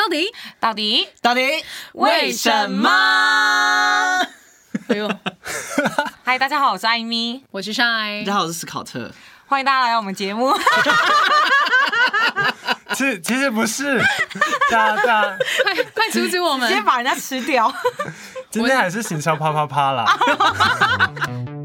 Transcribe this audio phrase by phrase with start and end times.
[0.00, 0.32] 到底？
[0.58, 1.06] 到底？
[1.20, 1.62] 到底？
[1.92, 2.88] 为什么？
[4.88, 5.06] 哎呦，
[6.24, 9.12] 嗨，大家好，我是艾咪，我是 Shine，大家好，我是斯考特，
[9.46, 10.56] 欢迎大家来我们节目。
[12.96, 13.98] 其实其实不是，
[14.70, 15.06] 大家大。
[15.22, 17.70] 家快快阻止我们，直接把人家吃掉。
[18.50, 20.06] 今天还是行销啪啪啪啦。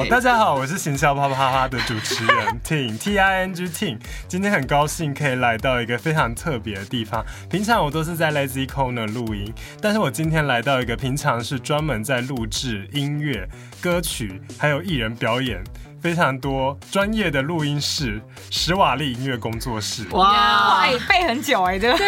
[0.00, 3.98] 好，大家好，我是行销啪啪啪的主持人 Ting T I N G Ting。
[4.26, 7.22] 今天很高兴可以来到一个非常特别的地方。
[7.50, 13.46] 平常我都是在 Lazy Corner 录音，但是我今天来到一个平常是专门在录制音乐、
[13.78, 15.62] 歌曲还有艺人表演
[16.00, 20.06] 非常多专业的录音室——史瓦利音乐工作室。
[20.12, 21.98] 哇，背很久哎，这个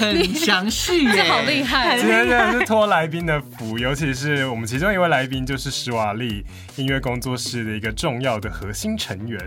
[0.00, 1.98] 很详细，这好厉害。
[1.98, 6.44] 今天真的是托来宾的福，尤其是我们其中一位来宾就是史瓦利
[6.76, 9.40] 音乐工作室的一个重要的核心成员。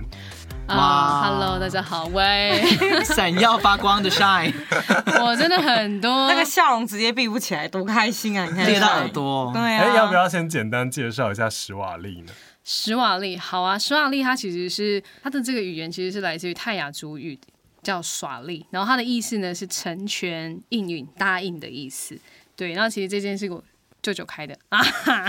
[0.67, 2.63] 啊、uh,，Hello，大家好，喂，
[3.03, 4.53] 闪耀发光的 Shine，
[5.21, 8.45] 我真的很多那个笑容直接闭不起来，多开心啊！
[8.45, 9.51] 你看，裂到耳朵。
[9.53, 12.31] 对啊，哎，要不要先简单介绍一下史瓦利呢？
[12.63, 17.37] 史瓦利，好啊，史瓦利它其实是它的这个语言其实是来自于泰雅族语，
[17.83, 22.17] 叫耍利，然后它的意思呢是成全、应允、答应的意思。
[22.55, 23.61] 对，然后其实这件事我
[24.01, 24.81] 舅舅开的啊，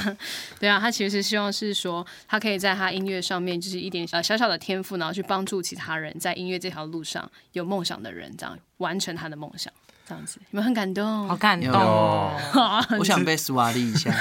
[0.59, 9.73] 对啊，他其实是希望是说他可以在他音乐上面就是一点呃小小的天赋，然后去帮助其他人在音乐这条路上有梦想的人，这样完成他的梦想。
[10.05, 12.37] 这样子，你们很感动， 好感动哦！
[12.99, 14.13] 我想被苏瓦利一下，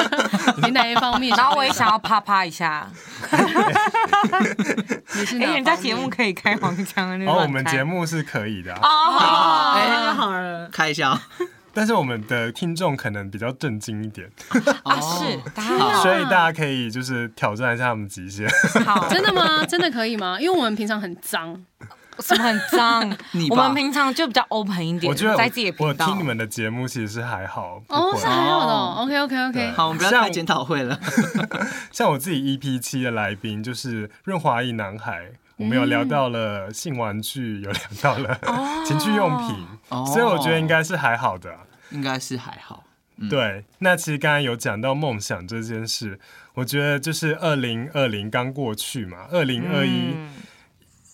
[0.64, 1.36] 你哪一方面？
[1.36, 2.90] 然后我也想要啪啪一下。
[5.14, 8.72] 你是哎，人家节目可以开黄腔的，哦，我们节目是可以的。
[8.76, 11.20] 哦，好，哎，好了，开一下。
[11.72, 14.28] 但是我们的听众可能比较震惊一点
[14.84, 15.38] 啊，是，
[16.02, 18.48] 所以大家可以就是挑战一下他们极限。
[18.84, 19.64] 好， 真的吗？
[19.66, 20.38] 真的可以吗？
[20.40, 21.64] 因为我们平常很脏。
[22.20, 23.16] 什么很脏？
[23.48, 25.08] 我们平常就比较 open 一点。
[25.08, 27.80] 我觉得在自己的我听你们的节目其实是还好。
[27.86, 28.74] 哦，是还好的。
[29.02, 29.70] OK OK OK。
[29.70, 30.98] 好，我们不要开检讨会了。
[31.92, 38.40] 像我自己 EP 七的来宾就是润滑一男孩，我们有聊到了性玩具，有聊到了
[38.86, 39.66] 情趣用品，
[40.06, 41.54] 所以我觉得应该是还好的。
[41.90, 42.84] 应该是还好。
[43.28, 46.20] 对，那其实刚才有讲到梦想这件事，
[46.54, 50.14] 我觉得就是二零二零刚过去嘛，二零二一。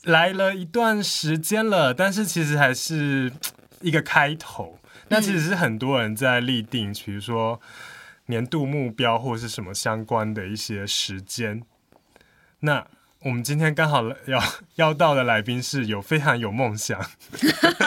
[0.03, 3.33] 来了一段时间了，但是其实还是
[3.81, 4.79] 一个开头。
[5.09, 7.59] 那其实是很多人在立定，比如说
[8.27, 11.63] 年度目标或是什么相关的一些时间。
[12.61, 12.87] 那
[13.25, 14.39] 我们今天刚好要
[14.75, 17.01] 邀到的来宾是有非常有梦想，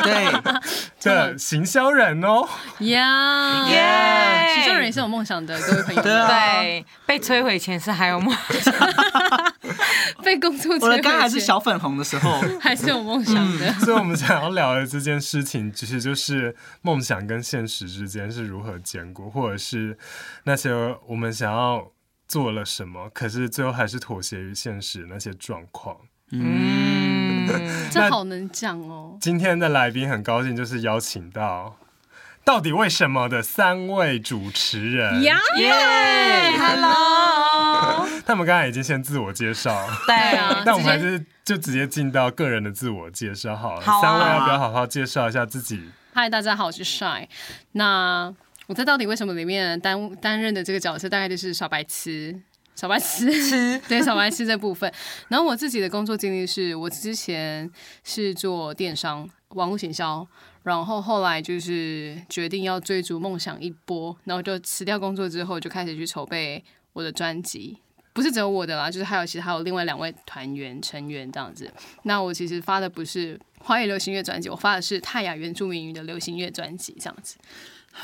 [0.04, 0.26] 对。
[1.00, 1.38] 的。
[1.38, 2.46] 行销人哦，
[2.80, 6.02] 呀耶，行销人也是有梦想的，各位朋友。
[6.02, 8.74] 对，被摧毁前是还有梦想，
[10.24, 13.72] 被工作我的刚还是小粉红的时候，还是有梦想的。
[13.76, 19.98] 所以，我们想要聊的这件事情，其实就是梦想跟现实之间是如何兼顾，或者是
[20.46, 20.72] 那些
[21.08, 21.92] 我们想要。
[22.28, 23.10] 做了什么？
[23.14, 25.96] 可是最后还是妥协于现实那些状况。
[26.32, 27.48] 嗯，
[27.90, 29.18] 这好能讲哦。
[29.22, 31.78] 今天的来宾很高兴，就是邀请到
[32.44, 35.22] 到底为什么的三位主持人。
[35.22, 35.34] 耶
[36.58, 38.08] ，Hello。
[38.28, 40.64] 他们刚才已经先自我介绍，对啊。
[40.68, 43.82] 但我们还是就直接进到个人的自我介绍好了。
[43.82, 44.02] 好啊。
[44.02, 45.90] 三位要不要好好介绍一下自己？
[46.14, 47.28] 嗨，大家好，我是 Shine。
[47.72, 48.34] 那
[48.68, 52.38] 我在到底为什么里面担担任的这个角色，大概就是小白痴，
[52.76, 54.92] 小白痴， 对小白痴这部分。
[55.30, 57.70] 然后我自己的工作经历是，我之前
[58.04, 60.28] 是做电商、网络行销，
[60.64, 67.78] 然后后来就是决定要追逐梦想一波，然后就辞掉工作之后，就开始去筹备我的专辑。
[68.12, 71.72] 不是只有我的啦，就是还有其他还有另外两位团员成员这样子。
[72.04, 77.38] 那我其实发的不是华语流行乐专辑，我发的是泰雅原住民语的流行乐专辑这样子。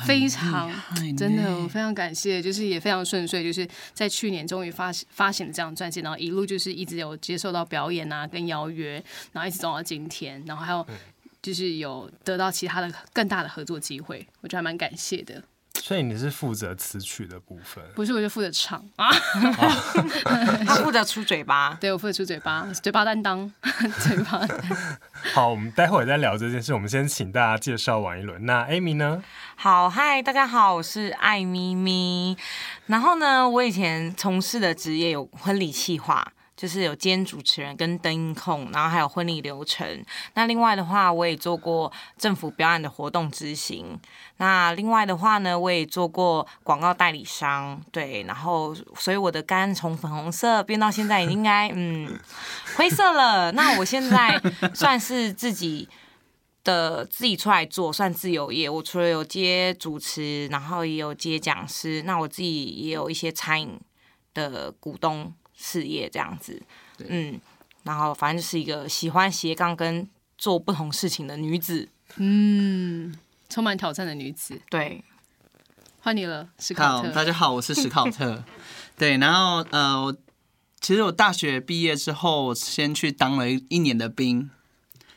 [0.05, 0.71] 非常
[1.15, 10.85] 真的，我非常感谢，就是也非常顺遂，就是在去年终于发发行了这张专辑，然后一路就是一直有接受到表演啊，跟邀约，然后一直走到今天，然后还有
[11.41, 15.43] 就是有得到其他的更大的合作机会，我觉得还蛮感谢的。
[15.85, 17.83] 所以你是负责词曲的部分？
[17.93, 19.11] 不是，我就负责唱啊。
[20.65, 23.51] 他负责出嘴巴，对，我负责出嘴巴，嘴巴担当，
[23.99, 24.47] 嘴巴。
[25.33, 26.73] 好，我们待会儿再聊这件事。
[26.73, 28.45] 我们先请大家介绍完一轮。
[28.45, 29.21] 那 Amy 呢？
[29.55, 32.37] 好，嗨，大家好，我是艾咪咪。
[32.85, 36.31] 然后呢，我以前从事的职业有婚礼企划。
[36.63, 39.85] 就是有兼主持人跟灯控，然后还有婚礼流程。
[40.33, 43.99] 那另外的话，我也做过政府表演的活动执行。
[44.37, 48.23] 那另外的话呢，我也做过广告代理商，对。
[48.23, 52.17] 然后，所以我的肝从粉红色变到现在应该嗯
[52.77, 53.51] 灰色了。
[53.51, 54.41] 那我现在
[54.73, 55.89] 算是自己
[56.63, 58.69] 的自己出来做，算自由业。
[58.69, 62.01] 我除了有接主持，然后也有接讲师。
[62.03, 63.77] 那我自己也有一些餐饮
[64.33, 65.33] 的股东
[65.65, 66.61] 事业这样子，
[67.07, 67.39] 嗯，
[67.83, 70.05] 然后反正就是一个喜欢斜杠跟
[70.37, 71.87] 做不同事情的女子，
[72.17, 73.17] 嗯，
[73.47, 74.59] 充满挑战的女子。
[74.69, 75.01] 对，
[76.01, 77.09] 换你了，史考特。
[77.11, 78.43] 大家好，我是史考特。
[78.97, 80.13] 对，然后呃，
[80.81, 84.51] 其实我大学毕业之后，先去当了一年的兵。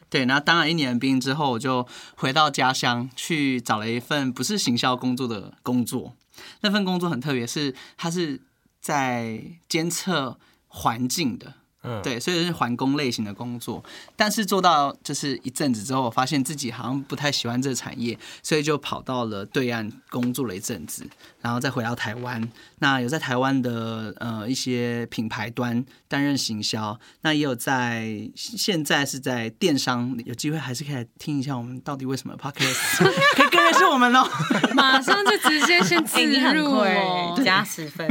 [0.08, 1.84] 对，然后当了一年的兵之后，我就
[2.14, 6.14] 回到家乡去找了一份不是行销工作的工作。
[6.60, 8.40] 那份工作很特别，是它是。
[8.86, 10.38] 在监测
[10.68, 11.54] 环境的。
[11.82, 13.84] 嗯，对，所以是环工类型的工作，
[14.16, 21.08] 但是做到就是一阵子之后，我发现自己好像不太喜欢这个产业，所以就跑到了对岸工作了一阵子，
[21.40, 22.50] 然后再回到台湾。
[22.78, 34.28] 那有在台湾的呃一些品牌端担任行销，那也有在现在是在电商，有机会还是可以来听一下我们到底为什么 Podcast 可以跟认识我们哦。
[34.74, 36.22] 马上就直接先 自
[36.54, 38.06] 入哦，加十分。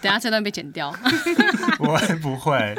[0.00, 0.94] 等下这段被剪掉。
[1.78, 2.76] 我不会。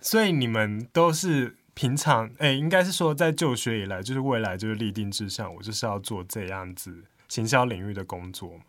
[0.00, 8.64] 所以你们都是平常哎、欸，应该是说在就学以来，就是未来就是立定志向，我就是要做这样子行销领域的工作嘛。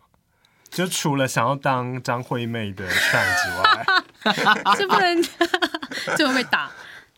[0.72, 5.22] 就除了想要当张惠妹的 trend 之外， 是不能
[6.16, 6.70] 就会被打。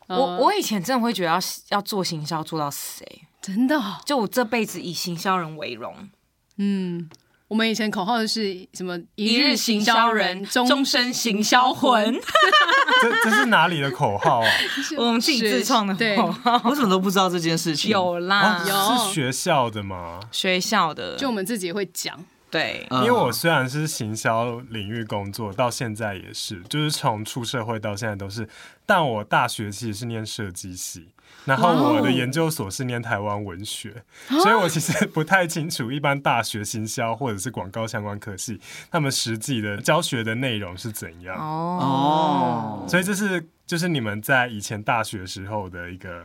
[0.09, 1.39] 我我以前真的会觉得要
[1.71, 6.11] 要做行销做到死哎、欸，真的、哦，就我这辈子以行销人为荣。
[6.59, 7.09] 嗯。
[7.47, 8.99] 我们以前口号是什么？
[9.15, 12.13] 一日行销人，终身行销魂。
[13.03, 14.51] 这这是哪里的口号啊？
[14.97, 16.61] 我们自己自创的口号。
[16.65, 17.91] 我怎么都不知道这件事情。
[17.91, 20.19] 有啦，有、哦、是学校的吗？
[20.33, 22.19] 学校的，就我们自己也会讲。
[22.55, 28.49] 对，因为我虽然是行销领域工作，到现在也是，就是从出社会到现在都是。
[28.87, 31.09] 但我大学其实是念设计系。
[31.47, 34.41] 然后我的研究所是念台湾文学，wow.
[34.41, 42.79] 所以我其实不太清楚一般大学行销或者是广告相关科系，他们实际的教学的内容是怎样哦。
[42.83, 42.89] Oh.
[42.89, 46.25] 所以这是就是你们在以前大学时候的一个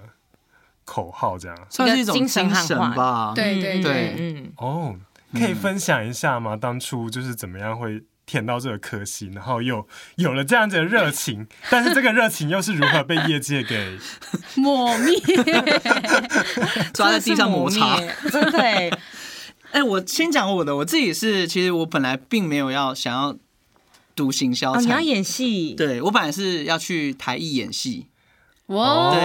[0.86, 2.48] 口号，这样算是一种精神
[2.96, 3.34] 吧？
[3.36, 4.96] 对对对，嗯，哦、oh,，
[5.34, 6.56] 可以分享一下吗？
[6.56, 8.04] 当初就是怎么样会？
[8.30, 9.88] 填到这个科系，然后又
[10.18, 13.98] 有了这样子的热情， 但是这个热情又是如何被业界给
[14.54, 15.20] 抹灭？
[16.94, 17.98] 抓在地上摩擦，
[18.30, 18.60] 真的。
[18.62, 18.92] 哎、
[19.72, 23.36] 欸，我先讲我的，我自己是，其实我本来并没有要想要
[24.16, 25.74] 读行销、哦，你要演戏？
[25.74, 28.10] 对，我本来是要去台艺演戏。
[28.68, 29.22] 哇，对。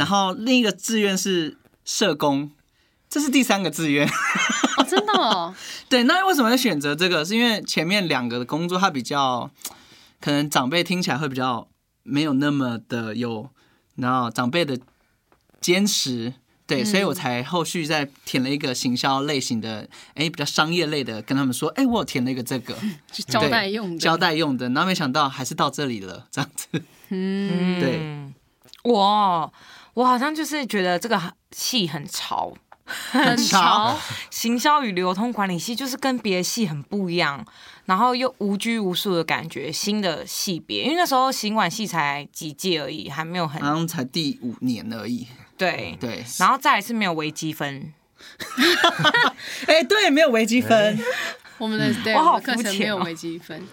[0.00, 2.50] 然后另一个志愿是社工，
[3.08, 4.08] 这是第三个志愿。
[4.86, 5.54] 哦，真的哦。
[5.90, 7.24] 对，那为什么会选择这个？
[7.24, 9.50] 是因为前面两个的工作，它比较
[10.20, 11.68] 可能长辈听起来会比较
[12.02, 13.50] 没有那么的有，
[13.96, 14.78] 然后长辈的
[15.60, 16.34] 坚持，
[16.66, 22.76] 对、嗯，所以我才后续再填了一个行销类型的，哎，比较商业类的，跟他们说，哎，我有填了一个这个，
[23.26, 26.68] 交代用的，交代用的，然后没想到还是到这里了，这样子。
[27.08, 28.00] 嗯， 对，
[28.84, 29.52] 我
[29.94, 31.20] 我好像就是觉得这个
[31.52, 32.52] 戏很潮。
[32.86, 33.98] 很潮，
[34.30, 37.44] 行销与流通管理系就是跟别的系很不一样，
[37.84, 45.26] 然后又无拘无束的感觉，新的系别，因为那时候行管系才几届而已，还没有很，好像才第五年而已。
[45.56, 45.96] 对。
[46.00, 47.92] 对，然后再来是没有微积分，
[49.66, 50.98] 哎，对，没有微积分，
[51.58, 53.66] 我们的对，我好课程没有微积分。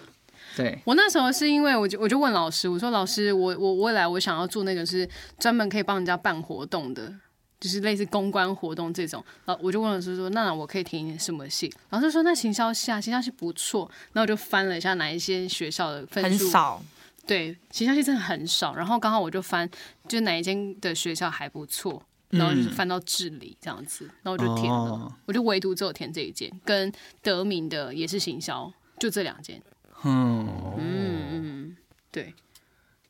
[0.56, 5.08] 对，我那时候是因为我就我就问老师，我说老师，我我未来我想要做那个是
[5.38, 7.12] 专门可以帮人家办活动的。
[7.60, 16.82] 就是类似公关活动这种，然后我就问老师说：“那我可以填什么系？”老师说：“那行销系啊，行销系不错。”然后我就翻了一下哪一些学校的分数，很少。
[17.26, 18.74] 对，行销系真的很少。
[18.74, 19.66] 然后刚好我就翻，
[20.06, 24.90] 就哪一间的学校还不错，然后就是翻到智理这样子，然后我就填了。
[24.90, 26.92] 哦、我就唯独只有填这一间，跟
[27.22, 29.62] 德明的也是行销，就这两间。
[30.04, 30.46] 嗯
[30.76, 31.76] 嗯嗯，
[32.10, 32.34] 对。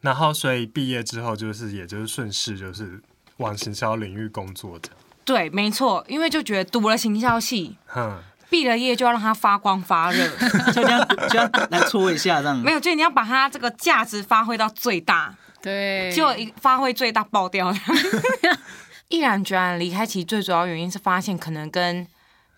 [0.00, 3.02] 然后所以毕业之后，就是也就是顺势就是。
[3.38, 4.88] 往行销领域工作的，
[5.24, 10.28] 对，没错，因为就觉得读了行销系，哼，毕了业就要让它发光发热，
[10.72, 12.56] 就这样就要来搓一下这样。
[12.58, 17.74] 没有，就你要把它这个价值发挥到最大， 对，就一发挥最大爆掉。
[19.08, 22.06] 毅然决然离开，其实最主要原因是发现可能跟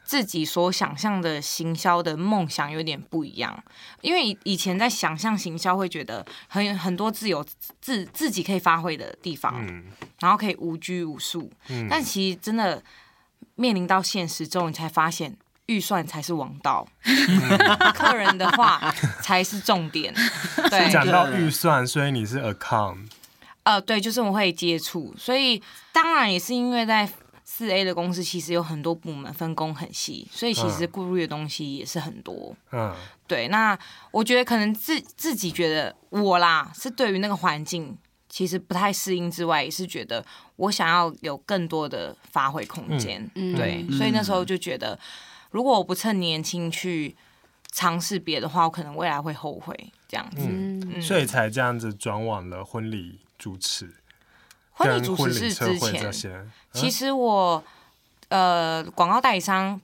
[0.06, 3.64] 自己所想象的行销的梦想有点不一样，
[4.02, 7.44] 因为以以前在想象行销会觉得很很多自由
[7.80, 9.86] 自自己可以发挥的地方，嗯、
[10.20, 12.80] 然后可以无拘无束，嗯、但其实真的
[13.56, 15.36] 面临到现实之后，你才发现
[15.66, 17.58] 预算才是王道，嗯、
[17.92, 20.14] 客人的话 才是重点。
[20.70, 23.08] 对，讲到预算，所以你是 account，
[23.64, 25.60] 呃，对，就是我会接触，所以
[25.92, 27.10] 当然也是因为在。
[27.48, 32.54] 四 A 的公司其实有很多部门，分工很细，所以其实顾虑的东西也是很多。
[32.72, 32.92] 嗯，
[33.28, 33.46] 对。
[33.46, 33.78] 那
[34.10, 37.96] 我觉得可能自自己觉得我啦，是对于那个环境
[38.28, 40.22] 其实不太适应之外，也是觉得
[40.56, 43.24] 我想要有更多的发挥空间。
[43.36, 43.86] 嗯，对。
[43.96, 44.98] 所以那时候就觉得，
[45.52, 47.16] 如果我不趁年轻去
[47.70, 50.42] 尝试别的话，我可能未来会后悔这样子。
[50.48, 53.94] 嗯，嗯，所以才这样子转往了婚礼主持。
[54.76, 56.12] 婚礼主持是之前，
[56.72, 57.64] 其实我
[58.28, 59.80] 呃广告代理商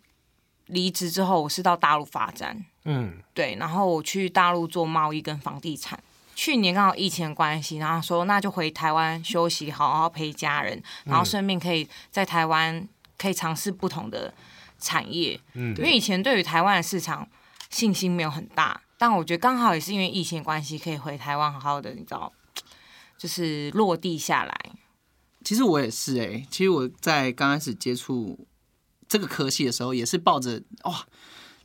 [0.67, 5.99] 离职之后，我是到大陆发展，嗯，对，然后我去大陆做贸易跟房地产。
[6.35, 14.33] 去年刚好疫情的关系，然后说那就回台湾休息，好好陪家人，然后顺便可以在台湾可以尝试不同的
[14.79, 17.27] 产业，嗯，因为以前对于台湾的市场
[17.71, 22.33] 信心没有很大，但我觉得刚好也是因为疫情的关系，可以回台湾好好的，你知道，
[23.19, 24.72] 就是落地下来。
[25.45, 28.47] 其实我也是哎、欸，其实我在刚开始接触
[29.09, 31.05] 这个科系的时候，也是抱着哇，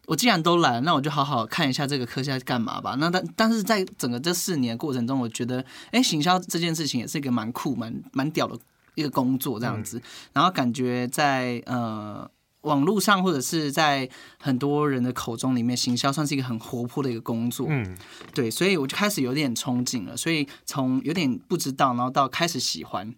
[0.08, 2.96] 我既然都来了，那我就好好看一下这个科系在干嘛吧。
[3.00, 8.58] 那但但是在整个这四年过程中，我觉得哎，行销这件事情也是一个蛮酷、蛮蛮屌的
[8.96, 10.02] 一个工作这样子。
[10.34, 12.30] 然后感觉在呃
[12.62, 17.68] 网络上或者是在很多人的口中里面，行销算是一个很活泼的一个工作。
[17.70, 17.98] 嗯，
[18.34, 20.18] 对，所以我就开始有点憧憬了。
[20.18, 23.14] 所以从有点不知道，然后到开始喜欢。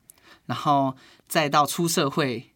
[0.50, 0.96] 然后
[1.27, 2.50] 再到出社会，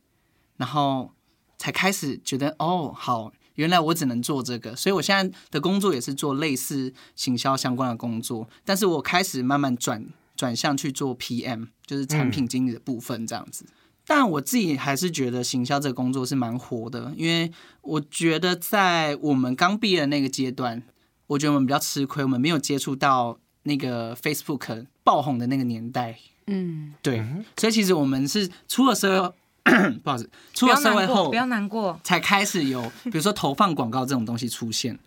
[0.58, 1.12] 然后
[1.60, 13.68] 才开始觉得哦，好，原来我只能做这个，所以我现在的工作也是做类似行销相关的工作，但是我开始慢慢转转向去做 PM，就是产品经理的部分这样子。
[14.08, 20.82] 但我自己还是觉得行销这个工作是蛮活的，因为我觉得在我们刚毕业的那个阶段，
[21.28, 26.18] 我觉得我们比较吃亏，我们没有接触到那个 Facebook 爆红的那个年代。
[26.48, 27.26] 嗯，对，
[27.58, 29.24] 所以其实我们是出了社
[29.64, 35.00] 会， 不好意思，出了社会后不要难过，才开始有比如说投放广告这种东西出现，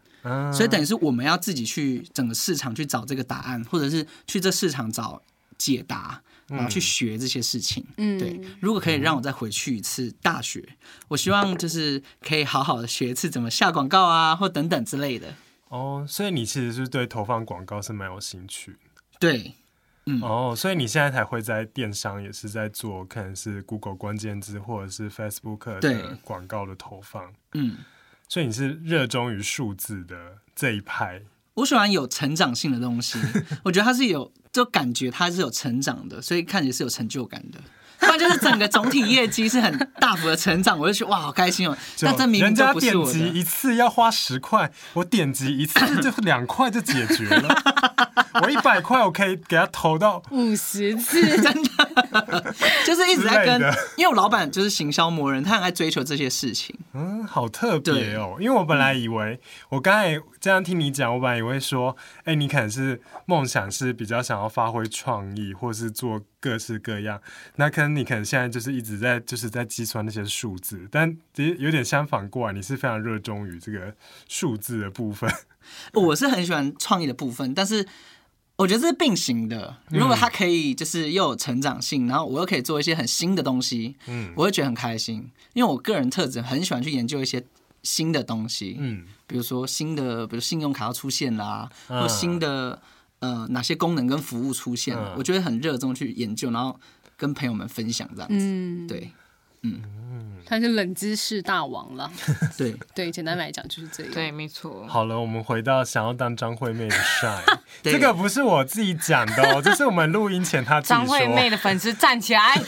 [0.53, 5.21] 所以等于是我们要自己去整个市场去找这个答案，或者是去这市场找
[5.59, 7.85] 解答，然后去学这些事情。
[7.99, 10.67] 嗯，对，如果可以让我再回去一次大学，
[11.09, 15.35] 我希望就是可以好好的学一次怎么下广告啊，或等等之类的。
[15.69, 18.77] 哦，所以你其实是对投放广告是蛮有兴趣。
[19.21, 19.53] 对。
[20.07, 27.33] 嗯、哦，所以你现在才会在电商，也是在做，可能是 Google 关键字或者是 Facebook 的广告的投放。
[27.55, 27.79] 嗯，
[28.29, 31.23] 所以你是热衷于数字的这一派。
[31.55, 33.19] 我喜欢有成长性的东西，
[33.65, 37.59] 我觉得它是有，就感觉它是有成长的，所以看起来是有成就感的。
[37.99, 41.77] 不然就是整个总体业绩是很大幅的成长，我就觉得哇，好开心哦！
[42.01, 43.19] 但这明明就不是我的。
[43.19, 47.49] 人家点击一次要花十块，我点击一次 就两块就解决了。
[48.43, 51.71] 我一百块，我可以给他投到五十次， 真的，
[52.87, 53.61] 就是一直在跟，
[53.97, 56.79] 因为我老板就是行销魔人，他很爱追求这些事情。
[56.93, 67.21] 嗯，好特别哦，因为我本来以为，我刚才这样听你讲，我本来以为说，哎，你可能是梦想是比较想要发挥创意，或是做各式各样，
[67.57, 73.95] 那可能你可能现在就是一直在就是在计算那些数字，但其实有点相反过来，你是非常热衷于这个
[74.29, 75.31] 数字的部分。
[75.93, 77.87] 我是很喜欢创意的部分，但是。
[78.57, 79.77] 我觉得这是并行的。
[79.91, 85.31] 如果它可以就是又有成长性，然后我又可以做一些很新的东西，嗯，我会觉得很开心。
[85.53, 87.45] 因为我个人特质很喜欢去研究一些
[87.83, 92.81] 新的东西，嗯，比如说新的，比如信用卡要出现啦，或新的
[93.19, 96.81] 呃哪些功能跟服务出现，我觉得很热衷去研究，然后
[97.17, 99.11] 跟朋友们分享这样子，对。
[99.63, 99.83] 嗯，
[100.45, 102.11] 他是冷知识大王了。
[102.57, 104.13] 对 对，简单来讲就是这样。
[104.13, 104.87] 对，没错。
[104.87, 111.05] 好了，我们回到想要当张惠妹的 Shine， 这个不是我自己讲的哦，这是我们录音前他自己说。
[111.05, 112.61] 张惠妹的粉丝站起来。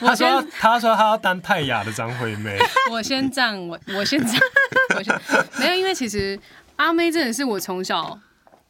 [0.00, 2.58] 他说他说他要当泰雅的张惠妹。
[2.90, 4.40] 我先站，我我先站，
[4.96, 5.20] 我先
[5.58, 6.38] 没有，因为其实
[6.76, 8.18] 阿妹真的是我从小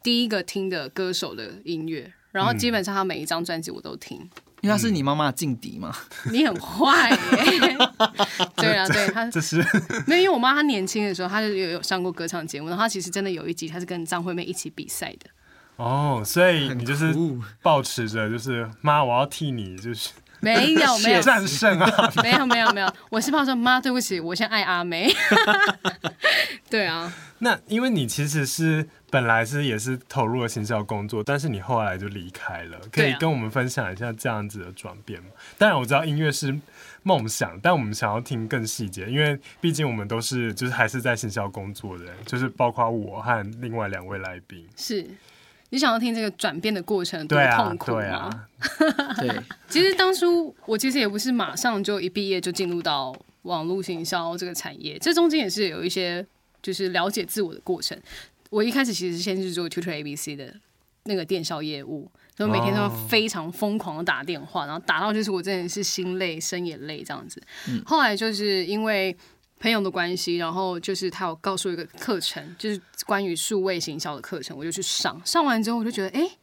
[0.01, 4.29] 第一个听的歌手的音乐，然后基本上她每一张专辑我都听。
[4.65, 5.95] 因为他是你妈妈的劲敌嘛？
[6.33, 7.77] 你很坏耶！
[8.57, 9.57] 对啊，对他这是
[10.07, 15.29] 没有，因为我妈她年轻的时候，她就有有上过歌唱节目，然后她其实真的有一集，她是跟张惠妹一起比赛的。
[15.75, 17.15] 哦，所以你就是
[17.61, 22.13] 抱持着，就是妈，我要替你，就是没有没有战胜啊！
[22.21, 25.11] 没有 没有没有，我是怕说妈，对不起，我先爱阿妹。
[26.69, 35.29] 对啊，那因为你其实是本来是也是投入了行销工作，但是你后来就离开了，可以跟我们分享一下这样子的转变吗？
[35.57, 36.57] 当然我知道音乐是
[37.03, 45.07] 梦想，但我们想要听更细节，因为毕竟我们都是就是还是在行销工作的人，就是包括我和另外两位来宾是。
[45.75, 47.97] 你想要听这个转变的过程多痛苦吗？
[47.99, 48.47] 对啊，
[49.19, 49.43] 对，对。
[49.67, 56.25] 其实当初我其实也不是马上就一毕业就进入到网络行销这个产业，这中间也是有一些
[56.61, 57.99] 就是了解自我的过程。
[58.49, 60.55] 我一开始其实先是做 Tutor ABC 的
[61.03, 67.43] 那个电销业务，所以每天都非常疯狂的打电话，然后打到就是我真的是心累、身也累这样子。
[67.85, 69.13] 后来就是因为。
[69.65, 75.19] 朋友的关系，然后就是他有告诉我一个课程，就是关于数位行销的课程，我就去上。
[75.25, 76.37] 上完之后，我就觉得，哎，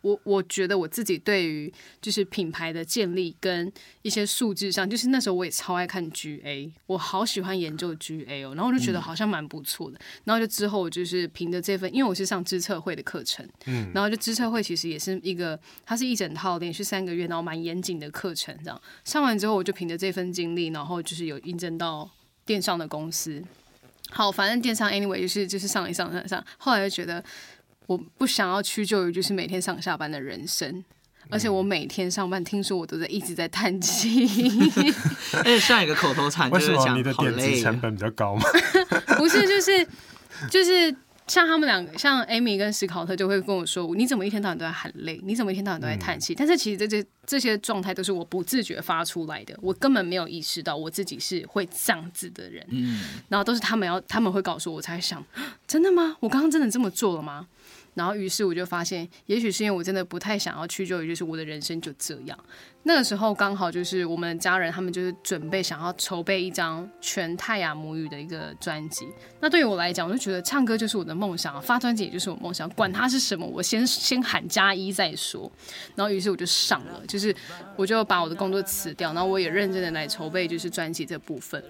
[0.00, 1.72] 我我觉得我自己对于
[2.02, 3.72] 就是品牌的建立跟
[4.02, 8.56] 一些数字上，就是那时候我也超爱看 GA，我好喜欢研究 GA 哦。
[8.56, 9.96] 然后我就觉得好像蛮不错的。
[9.96, 18.52] 嗯、然后就之后就是凭着这份，因为我是上知策会的课程，嗯，然后就知策会其实也是一个，它是一整套连续三个月，然后蛮严谨的课程。
[18.64, 22.10] 这样上完之后，我就凭着这份经历，然后就是有印证到。
[22.48, 23.44] 电商的公司，
[24.10, 27.22] 好，反正电商 anyway 就是就是上一上上上，后来就觉得
[27.86, 30.82] 我不想要屈就于就是每天上下班的人生，
[31.28, 34.26] 而且我每天上班，听说我都在一直在叹气，
[35.36, 38.42] 而且上一个口头禅就是讲你的点击成本比较高吗？
[39.18, 39.86] 不是，就是
[40.50, 40.96] 就是。
[41.28, 45.20] 像他们两个，像 Amy 跟史考特就会跟我说：“你怎么一天到晚都在喊累？
[45.22, 52.66] 你怎么一天到晚都在叹气？”嗯、但是其实这些这些状态都是我不自觉发出来的，我根本没有意识到我自己是会这样子的人。
[52.70, 55.22] 嗯，然后都是他们要他们会告诉我，我才想，
[55.68, 56.16] 真的吗？
[56.20, 57.46] 我刚刚真的这么做了吗？
[57.98, 62.38] 然后，于是我就发现，也许是因为我真的不太想要屈就于，就是我的人生就这样。
[62.84, 69.06] 那个时候刚好就是我们的家人他们就是准备想要筹备一张全泰雅母语的一个专辑。
[69.40, 75.50] 那对于我来讲，我就觉得唱歌就是我的梦想，发专辑也就是我梦想，管它是什么，我先先喊加一再说。
[75.96, 77.34] 然后，于是我就上了，就是
[77.74, 81.62] 我就把我的工作辞掉，然后我也认真的来筹备就是专辑这部分。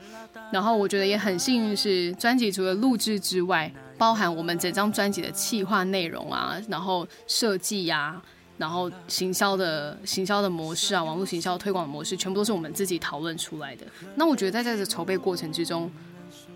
[0.52, 3.72] 然后我觉得也很幸运是专辑除了录制之外。
[3.98, 8.22] 包含我们整张专辑的企划内容啊，然后设计呀，
[8.56, 13.84] 然后行销的行销的模式啊，网络行销推广模式，全部都是我们自己讨论出来的。
[14.14, 15.90] 那我觉得在这筹备过程之中，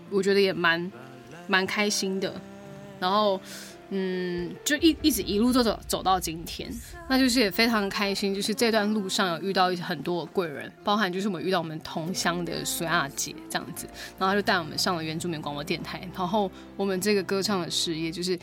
[0.09, 0.91] 我觉得也蛮
[1.45, 2.33] 蛮开心的。
[2.99, 3.39] 然后。
[3.95, 6.67] 嗯，就一一直一路都走走到今天，
[7.07, 8.33] 那就是也非常开心。
[8.33, 13.85] 就是这段路上有遇到很多的贵人，包含就是我们遇到我们同乡的水阿姐这样子，
[14.17, 18.35] 然后他就带我们上了原住民广播电台，然后我们这个歌唱的事业就是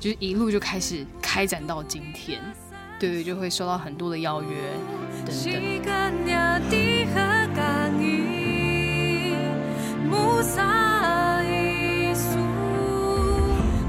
[0.00, 2.40] 就是一路就开始开展到今天，
[2.98, 4.48] 对对，就会收到很多的邀约
[5.26, 5.54] 等等。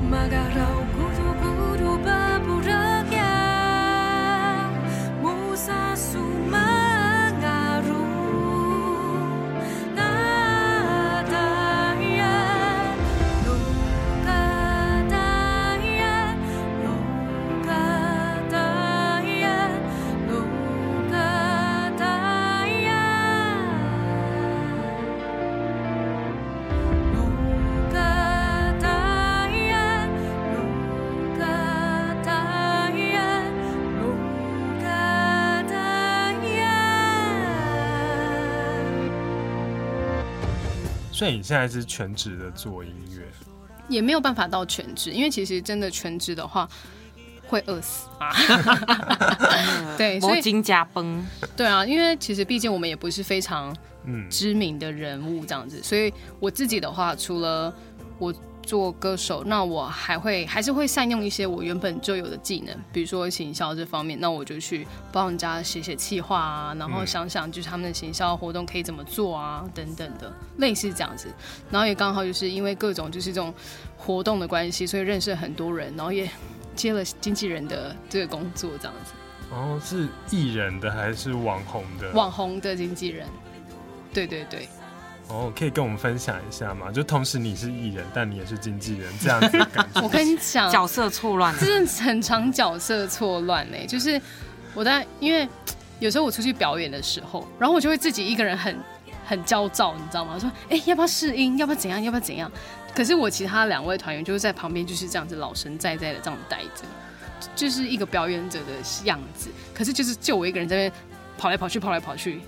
[0.10, 0.99] Magarau.
[41.20, 43.28] 所以你现在是全职的做音乐，
[43.90, 46.66] 也没有办法到全职，因为其实真的全职的话
[47.46, 48.32] 会饿死啊。
[50.00, 51.22] 对，所以金加崩。
[51.58, 53.76] 对啊，因为其实毕竟我们也不是非常
[54.30, 57.76] 知名的人物这样子，所以我自己的话，除了
[58.18, 58.34] 我。
[58.70, 71.30] 做歌手，那我还会还是会善用一些我原本就有的技能，比如说行销这方面，那我就去帮人家写写企划啊，然后想想就是他们的行销活动可以怎么做啊，等等的，类似这样子。
[71.72, 73.52] 然后也刚好就是因为各种就是这种
[73.98, 76.30] 活动的关系，所以认识了很多人，然后也
[76.76, 79.14] 接了经纪人的这个工作，这样子。
[79.50, 82.12] 哦，是艺人的还是网红的？
[82.12, 83.26] 网红的经纪人，
[84.14, 84.70] 对对对。
[85.30, 86.92] 哦，可以跟我们分享一下吗？
[86.92, 90.02] 就同时你是艺人，但你也是经纪人，这样子的感觉。
[90.04, 93.78] 我跟你讲，角色错乱，真的很常角色错乱呢。
[93.88, 94.20] 就是
[94.74, 95.48] 我在，因为
[96.00, 98.76] 有时候我出去表演的时候，然后我就会自己一个人很
[99.26, 100.38] 很焦躁，你知道吗？
[100.40, 101.58] 说，哎、欸，要不要试音？
[101.60, 102.02] 要不要怎样？
[102.02, 102.52] 要不要怎样？
[102.96, 106.84] 可是我其他两位团员就是在旁边就是这样子老神在在的这样待着，
[107.56, 109.50] 就是一个表演者的样子。
[109.76, 110.92] 可是就是就我一个人在那边。
[111.38, 112.42] 跑来跑去，跑来跑去。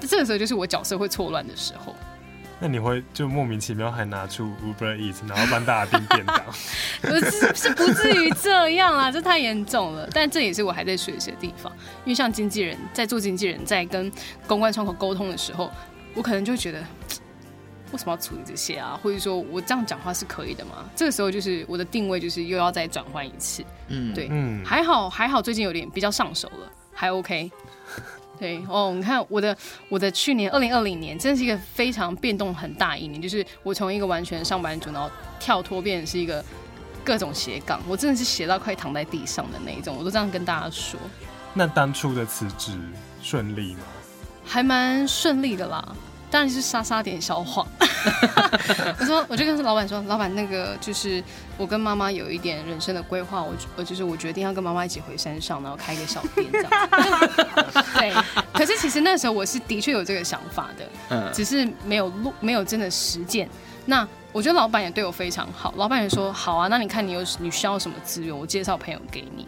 [0.00, 1.94] 这个时候就是我角色会错乱的时候。
[2.64, 6.40] 那你会就莫名其妙还拿出 Uber Eats，然后帮大家订便当？
[7.02, 10.08] 不是，是不至于这样啊，这太严重了。
[10.12, 11.72] 但这也是我还在学习的地方，
[12.04, 14.10] 因为像经纪人在做经纪人，在跟
[14.46, 15.72] 公关窗口沟通的时候，
[16.14, 16.78] 我可能就会觉得
[17.90, 18.96] 为什么要处理这些啊？
[19.02, 20.88] 或者说我这样讲话是可以的吗？
[20.94, 23.64] 这个时候就是我的定位就是又要再转换一次。
[23.88, 27.50] 嗯，对，嗯，还好还好，最近有点比较上手了，还 OK。
[28.42, 29.56] 对哦，你看我的
[29.88, 36.44] 我的去年二零二零年真的是一个非常变动很大一年，就是我从一个完全上班族，然后跳脱变成是一个
[37.04, 40.98] 各种斜杠，我真的是斜到快躺在地上的那一种，我都这样跟大家说。
[41.54, 42.72] 那当初的辞职
[43.22, 43.80] 顺利吗？
[44.44, 45.94] 还蛮顺利的啦。
[46.32, 47.66] 当然是撒撒点小谎，
[48.98, 51.22] 我说我就跟老板说，老板那个就是
[51.58, 56.70] 我跟妈妈有一点人生的规划，我我就是我决定要跟妈妈一起回山上，然后开一个小店这样。
[57.94, 58.14] 对，
[58.54, 60.70] 可是其实那时候我是的确有这个想法
[61.10, 63.46] 的，只是没有录，没有真的实践。
[63.84, 69.46] 那我觉得老板也对我非常好，老板也说好啊，那你看你有你需要什么资源，我介绍朋友给你。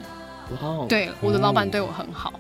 [0.61, 2.31] 哇，对，我的老板对我很好。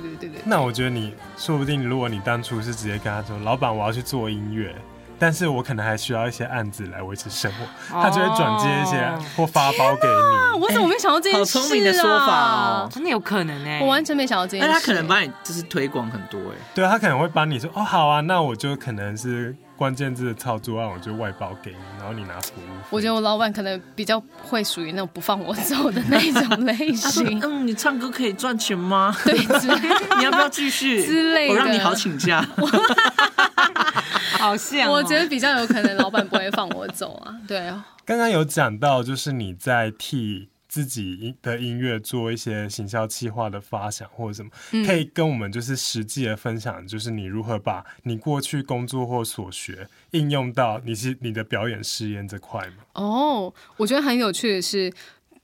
[0.00, 4.74] 对对对对，那我觉得你说不定，如果你当初是直接跟他说，老板我要去做音乐，
[5.18, 7.64] 但是我可能还需要一些案子来维持生活，
[7.96, 10.60] 哦、他就会转接一些或发包给你。
[10.60, 11.60] 我怎么没想到这件事啊？
[11.60, 14.66] 好聪明的说法哦，真的有可能哎，我完全没想到这件事。
[14.66, 19.54] 那他可能帮你就是推广很多哎，对，他可能会帮你说哦好啊，那我就可能是。
[19.76, 22.64] 关键字的操作案，我就外包给你，然后你拿服务。
[22.90, 27.40] 我觉得我老板可能比较会属于那种不放我走的那种 类型。
[27.42, 29.14] 嗯，你唱歌可以赚钱吗？
[29.24, 29.36] 对，
[30.18, 31.04] 你要不要继续？
[31.04, 31.52] 之类的。
[31.52, 32.40] 我让你好请假。
[34.38, 34.92] 好像、哦。
[34.92, 37.34] 我觉得比较有可能老板不会放我走啊。
[37.48, 37.84] 对啊。
[38.06, 40.50] 刚刚有讲到，就是你在替。
[40.74, 44.50] 自己的音乐做一些行销企划的发想或者什么，
[44.84, 52.78] 可以跟我们就是实际的分享，就是你如何把你过去工作或所学应用到你是你的表演试验这块吗？
[52.94, 54.92] 哦，我觉得很有趣的是，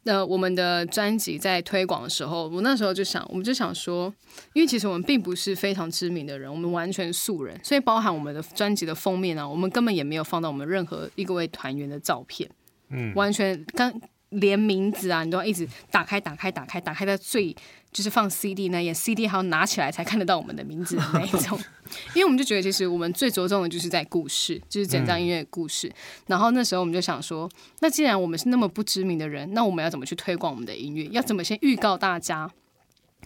[0.03, 4.13] 呃，我们的专辑在推广的时候，我那时候就想，我们就想说，
[4.53, 12.51] 因为其实我们并不是非常知名的人，我们完全素人，所以包含我们的专辑的封面啊，我们根本也没有放到我们任何一个位团员的照片，
[12.89, 13.95] 嗯，完全刚。
[14.31, 17.55] 连名字啊，你都要一直打开、打开、打开、打开到最
[17.93, 21.59] 就是放 CD 那页，CD 还要拿起来才看得到我们的名字的那一种。
[22.15, 25.89] 因为我们就觉得，其实我们最着重的就是在故事，就是整张音乐故事。
[25.89, 25.95] 嗯、
[26.29, 31.07] 然后那时候我们就想说，那既然我们是那么不知名的人，那我们要怎么去推广我们的音乐？
[31.07, 32.49] 要怎么先预告大家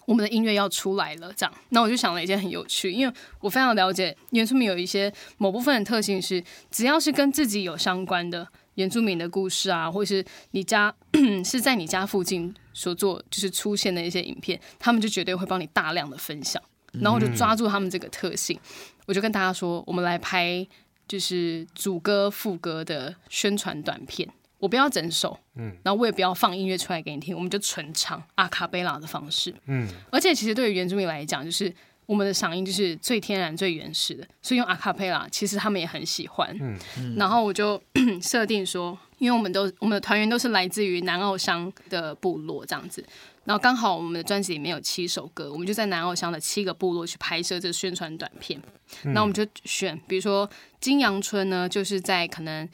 [0.06, 1.30] 我们的音乐要出来了？
[1.36, 8.48] 这样，那我就想了一件很有趣，因为我非常了解原住民有一些某部分的特性是，只要是跟自己有相关的。
[8.74, 10.94] 原住民的故事啊，或是你家
[11.44, 16.62] 是在你家附近所做，就是出现的一些影片，他们就绝对会帮你大量的分享。
[17.00, 18.58] 然后我就抓住他们这个特性，
[19.06, 20.66] 我就跟大家说，我们来拍
[21.08, 24.28] 就是主歌副歌的宣传短片。
[24.58, 29.88] 我不要整首，嗯，然后我也不要放音乐出来给你听，我们就纯唱阿卡贝拉的方式，嗯。
[30.10, 31.72] 而且其实对于原住民来讲，就是。
[32.06, 36.54] 我们的嗓音就是最天然、最原始的，所以用阿卡贝拉，其实他们也很喜欢。
[36.60, 37.80] 嗯嗯、然后我就
[38.20, 43.04] 设定说，因为我们都我们的团员都是来自于南澳乡的部落这样子，
[43.44, 48.60] 然后刚好我们的专辑里面有七首歌，我们就在南澳乡的七个部落去拍摄这个宣传短片。
[49.04, 50.48] 那、嗯、我们就选，比如说
[50.80, 52.68] 金阳村呢，就是在可能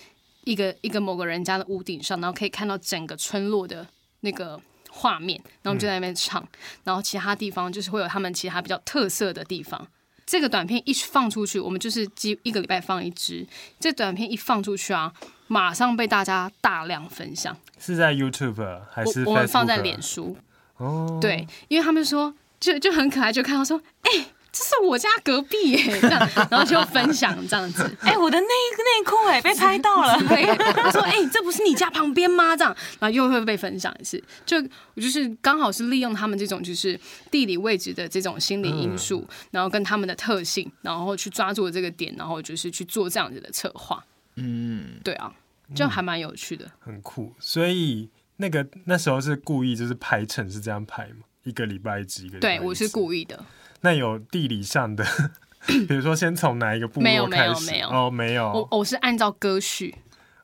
[0.44, 3.86] 一个一个某个人家的屋顶上，然后可以看到整个村落的
[4.20, 4.60] 那个。
[4.90, 6.48] 画面，然后我们就在那边唱，嗯、
[6.84, 9.86] 然后其他地方就是会有他们其他比较特色的地方。
[10.26, 13.46] 这个短片一放出去，我们就是几一个礼拜放一支。
[13.78, 15.12] 这短片一放出去啊，
[15.48, 17.56] 马上被大家大量分享。
[17.78, 20.36] 是在 YouTube 还是我，我们放在脸书？
[20.76, 24.26] 哦，对，因为他们说就就很可爱，就看到说，哎、欸。
[24.52, 27.82] 这是我家隔壁耶，这样，然后就分享这样子。
[28.02, 30.18] 哎、欸，我的内内裤哎被拍到了。
[30.74, 34.22] 他说：“哎、欸，这不是你家旁边吗？”这样，然后又会被分享一次。
[34.44, 34.56] 就
[34.94, 36.98] 我就是刚好是利用他们这种就是
[37.30, 44.04] 地理位置的这种心理因素，嗯、然后跟他们的特性，然后去抓住这个点，然后就是去做这样子的策划。
[44.34, 45.32] 嗯，对啊，
[45.74, 47.32] 就还蛮有趣的、嗯，很酷。
[47.38, 51.26] 所以那个那时候是故意就是排程是这样排吗？
[51.44, 52.58] 一个礼拜一集，一个礼拜一。
[52.58, 53.44] 对，我是故意的。
[53.82, 55.04] 那有地理上的，
[55.88, 57.70] 比如说先从哪一个部落开始？
[57.70, 58.52] 没有没有没有哦，没有。
[58.52, 59.94] 我我是按照歌序，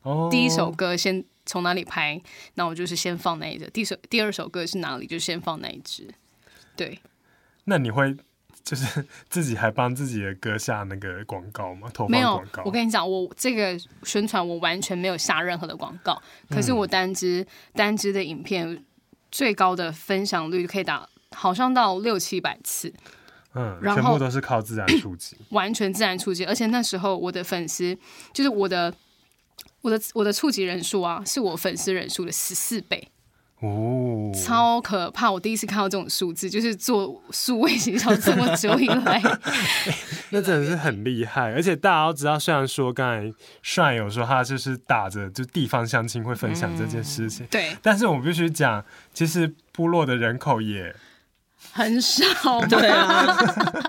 [0.02, 2.20] 哦，第一首歌先从哪里拍，
[2.54, 3.68] 那我就是先放那一只。
[3.70, 6.08] 第首第二首歌是哪里，就先放那一支。
[6.74, 6.98] 对。
[7.64, 8.16] 那你会
[8.62, 11.90] 就是自己还帮自己的歌下那个广告吗？
[11.92, 12.62] 投放广告？
[12.64, 18.84] 我跟你讲，我这个宣传我完全没有下任何的广告，可是我单支、嗯、单支的影片
[19.30, 22.92] 最高的分享率可以达好像到六七百次。
[23.56, 27.96] 嗯，然后全部都是靠自然触及， 完全自然触及，而且那时候我的粉丝
[28.32, 28.92] 就是我的
[29.80, 33.08] 我的我的触及人数啊，是我粉丝人数的十四倍。
[33.60, 35.30] 哦，超可怕！
[35.32, 39.18] 我第一次看到这种数字，就是做数位行销这么久以来
[40.28, 41.52] 那真的是很厉害。
[41.52, 50.94] 而且大家都知道，虽然说刚才帅有说他就是打着就地方相亲会分享这件事情，嗯、对，但是我们必须讲，其实部落的人口也。
[51.72, 53.26] 很少，对啊，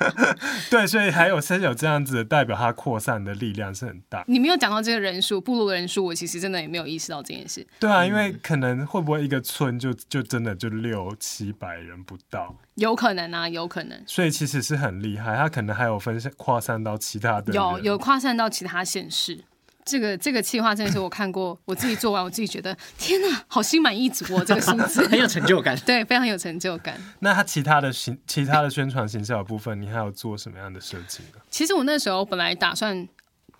[0.70, 4.24] 对，所以还有是有这样子的代表，它扩散的力量是很大。
[4.28, 7.66] 你没有讲到这个人数，部落的人数，我其实真的也没有意识到这件事。
[7.80, 14.02] 对啊，因为可能会不会一个村就就真的就六七百人不到，有可能啊，有可能。
[14.06, 19.44] 所以其实是很厉害，它可能还有分散扩散到其他的，有有扩散到其他县市。
[19.88, 24.44] 这个这个企划真的是我看过，我自己做完，我自己觉得天哪，好心满意足哦！
[24.46, 27.02] 这个薪资 很有成就感，对，非常有成就感。
[27.20, 31.40] 那他其他的行其他的宣传行销的部分，你还有做什么样的设计呢？
[31.50, 33.08] 其实我那时候本来打算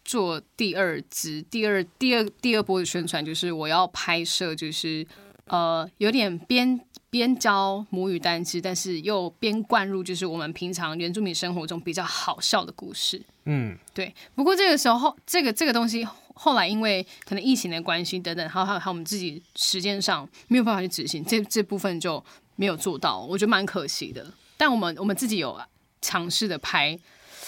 [0.04, 5.08] 做第二支、第二、第二、第二波的宣传，就是我要拍摄，就是
[5.46, 6.78] 呃，有点边
[7.10, 13.22] 边教母语单词，但是又边灌入就是我们平常原住民生活中比较好笑的故事。
[13.46, 14.14] 嗯，对。
[14.36, 22.24] 不过这个时候，这个这个东西后来因为可能疫情的关系等等，还有还有还有我们自己时间上没有办法去执行，这这部分就
[22.58, 24.34] 没有做到，我觉得蛮可惜的。
[24.58, 25.58] 但我们我们自己有
[26.02, 27.00] 尝试的拍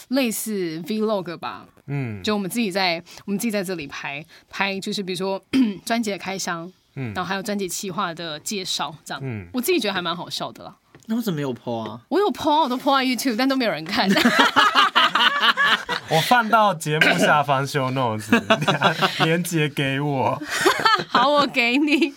[0.09, 5.43] 类似 Vlog 吧，嗯，就我们自己在我们自己在这里拍拍，就是比如说
[5.85, 10.75] 专辑的开箱，嗯，然后还有专辑企划的介绍，这样，嗯，我自己觉得还蛮好笑的啦。
[11.05, 12.01] 那我怎么没有 po 啊？
[12.09, 14.09] 我有 po，我都 po 在 YouTube，但都没有人看。
[16.11, 18.29] 我放到节目下方 show notes，
[19.23, 20.41] 连结给我。
[21.07, 22.13] 好，我给你。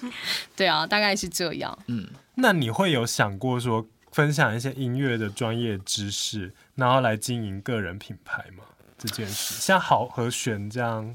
[0.57, 1.79] 对啊，大概是这样。
[1.87, 8.65] 嗯，那你会有想过说分享一些音乐的专业知识，然后来经营个人品牌吗？
[8.99, 11.15] 这件事，像好和弦这样。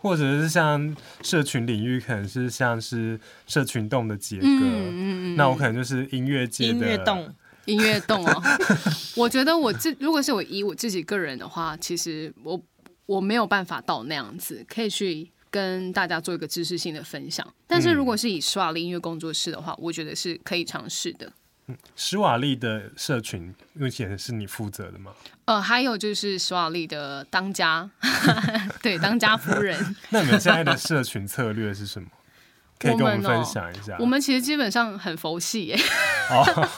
[0.00, 7.34] 或者是像社群领域，可能是像是社群动的杰哥，嗯嗯、那我可能就是音乐界的 音乐动，
[7.66, 8.42] 音乐动哦。
[9.14, 12.60] 我觉得我自如果是我以我自己个人的话，其实我
[13.04, 17.46] 我没有办法到那样子，可以去跟大家做一个知识性的分享。
[17.66, 21.30] 但是如果是以刷的音乐工作室的话，我觉得是可以尝试的。
[21.96, 25.12] 施瓦利的社群目前是你负责的吗？
[25.44, 27.90] 呃，还有就是施瓦利的当家，
[28.82, 29.96] 对，当家夫人。
[30.10, 32.08] 那你们现在的社群策略是什么？
[32.78, 33.92] 可以跟我们分享一下。
[33.98, 35.78] 我们，哦，我们其实基本上很佛系耶。
[36.30, 36.68] 哦，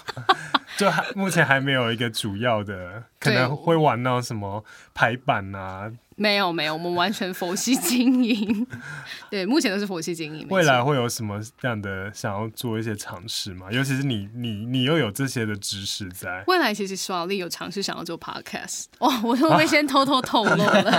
[0.76, 5.92] 就还目前还没有一个主要的，可能会玩到什么排版啊。
[6.16, 8.66] 没有没有，我们完全佛系经营。
[9.31, 10.46] 对，目前都是佛系经营。
[10.51, 13.66] 未来会有什么样的想要做一些尝试吗？
[13.70, 16.44] 尤其是你你你又有这些的知识在。
[16.46, 20.90] 未来其实施瓦利有尝试想要做 podcast，哦，我会不会先偷偷透露了？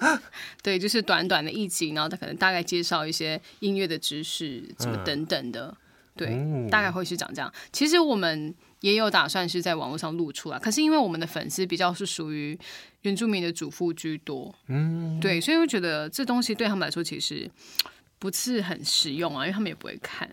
[0.00, 0.22] 啊、
[0.62, 5.66] 对，就是短短的一集，然后他可能大概介绍一些音乐的知识，什么等等的。
[5.66, 5.76] 嗯、
[6.16, 7.52] 对，哦、大概会是长这样。
[7.72, 8.54] 其实我们。
[8.84, 12.58] 也有打算是在网络上录出来，可是因为我们的粉丝比较是属于
[13.00, 17.50] 原住民的主妇居多，嗯，对，所以我觉得这东西对他们来说其实
[18.18, 20.28] 不是很实用啊，因为他们也不会看，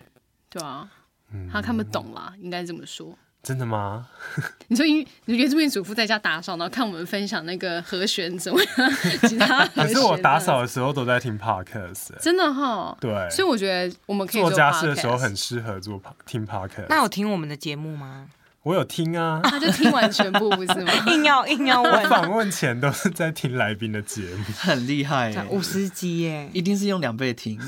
[0.50, 0.86] 对啊，
[1.32, 3.18] 嗯、他看不懂啦，应该这么说。
[3.42, 4.08] 真的吗？
[4.68, 8.92] 你说因为原住民主妇在家打扫，然后看我们分享那个和弦怎么样？
[9.28, 12.96] 其他可是我打扫的时候都在听 podcast，真的哈。
[13.02, 16.86] 对，所以我觉得我们可以做家事的时候很适合做听 podcast。
[16.90, 18.30] 那有听我们的节目吗？
[18.64, 20.94] 我有听啊，他就听完全部不是吗？
[21.08, 21.92] 硬要硬要问。
[21.92, 27.60] 我访问前都是在听来宾的节目，很厉害，五十集耶，一定是用两倍听。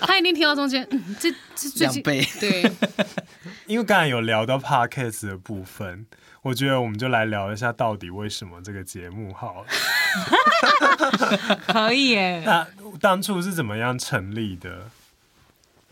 [0.00, 2.70] 他一定听到中间，嗯，这这两倍对。
[3.66, 6.04] 因为刚才有聊到 podcast 的部分，
[6.42, 9.68] 我觉得我们就来聊一下到底为什么这个节目好了。
[11.68, 12.42] 可以耶。
[12.44, 12.66] 那
[13.00, 14.90] 当初是怎么样成立的？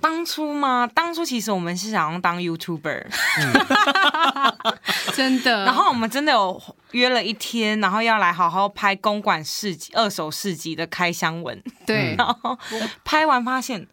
[0.01, 0.89] 当初吗？
[0.95, 3.07] 当初其实我们是想要当 YouTuber，
[5.15, 5.65] 真的。
[5.65, 11.61] 然后我们真的有约了一天，然后要来好好拍公馆市集、二手市集的开箱文。
[11.85, 12.57] 对， 然后
[13.05, 13.87] 拍完发现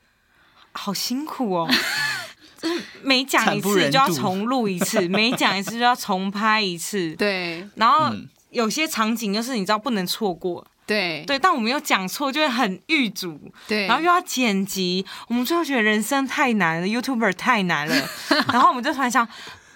[0.73, 1.67] 好辛苦哦，
[2.61, 7.15] 就是每讲一次就要重录一次，每讲一次就要重拍一次。
[7.15, 8.11] 对，然后
[8.51, 10.65] 有些场景就是你知道不能错过。
[10.85, 11.23] 对。
[11.25, 13.39] 对，但我们又讲错，就会很遇阻。
[13.67, 17.95] 对，然后又要剪辑，我们最后觉得人生太难了，YouTuber 太难了。
[18.53, 19.27] 然后我们就突然想，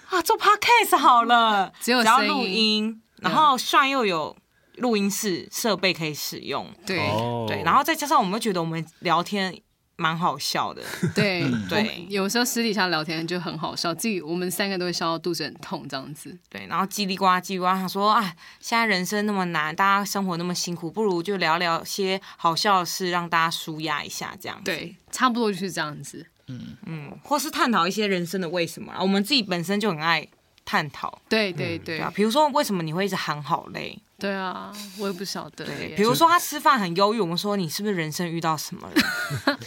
[0.08, 4.36] 啊，做 Podcast 好了，只有只要录音，然后帅又有
[4.76, 6.66] 录音室设备可以使用。
[6.86, 6.98] 对。
[7.46, 9.54] 对，然后再加上我们又觉得我们聊天
[10.00, 10.82] 蛮好笑的。
[11.14, 16.34] 对对，有时候私底下聊天就很好笑，自己我们三个都会笑到肚子很痛这样子。
[16.48, 24.64] 对，然后叽里呱啦叽里呱啦，他说啊，现在人生那么难，大家生活那么辛苦，不如就聊聊些好笑的事，让大家舒压一下，这样子。
[24.64, 26.26] 对，差不多就是这样子。
[26.48, 28.92] 嗯嗯，或是探讨一些人生的为什么。
[29.00, 30.26] 我们自己本身就很爱
[30.64, 31.20] 探讨。
[31.28, 33.96] 对对对，啊，比如说为什么你会一直喊好累？
[34.20, 35.64] 对啊，我也不晓得。
[35.64, 39.58] 对，比如说他吃饭很忧郁，我们说你是不是人生遇到什么了？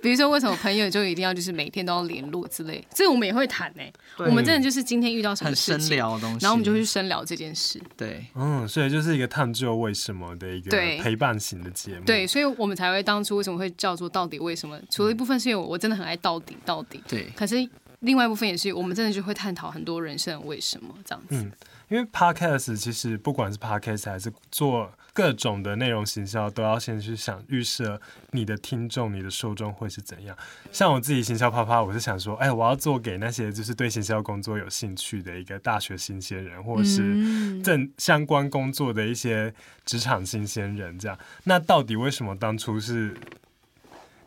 [0.00, 3.82] 比如说为什么朋友就一定要就是每天都要联络之类，这个我们也会谈呢。
[4.18, 6.14] 我们真的就是今天遇到什么事情，然后
[6.52, 7.82] 我们就会去深聊这件事。
[7.96, 12.04] 对，嗯，所以就是一个探究为什么的一个陪伴型的节目。
[12.04, 14.80] 对，所以我们才会当初为什么会叫做到底为什么？
[14.88, 17.28] 除了一部分是因为我真的很爱到底到底，对。
[17.34, 17.56] 可是
[18.00, 21.34] 另外一部分也是我们真的就会探讨很多人生的为什么这样子。
[21.34, 21.50] 嗯
[21.88, 28.00] 因为 podcast 其实不管是 podcast 还是做各种的内容行销，都要先去想预设
[28.32, 30.36] 你的听众、你的受众会是怎样。
[30.70, 39.52] 像我自己行销啪啪，我是想说，哎，我要做给那些就是对行销工作有兴趣的一个大学新鲜人，或者是正相关工作的一些
[39.84, 41.18] 职场新鲜人，这样。
[41.44, 43.16] 那到底为什么当初是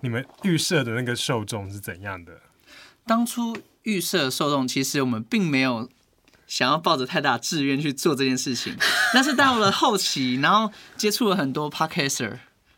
[0.01, 2.41] 你们预设的那个受众是怎样的？
[3.05, 5.87] 当初预设受众，其实我们并没有。
[6.51, 8.75] 想要抱着太大志愿去做这件事情，
[9.13, 12.31] 但是到了后期，然后接触了很多 podcaster，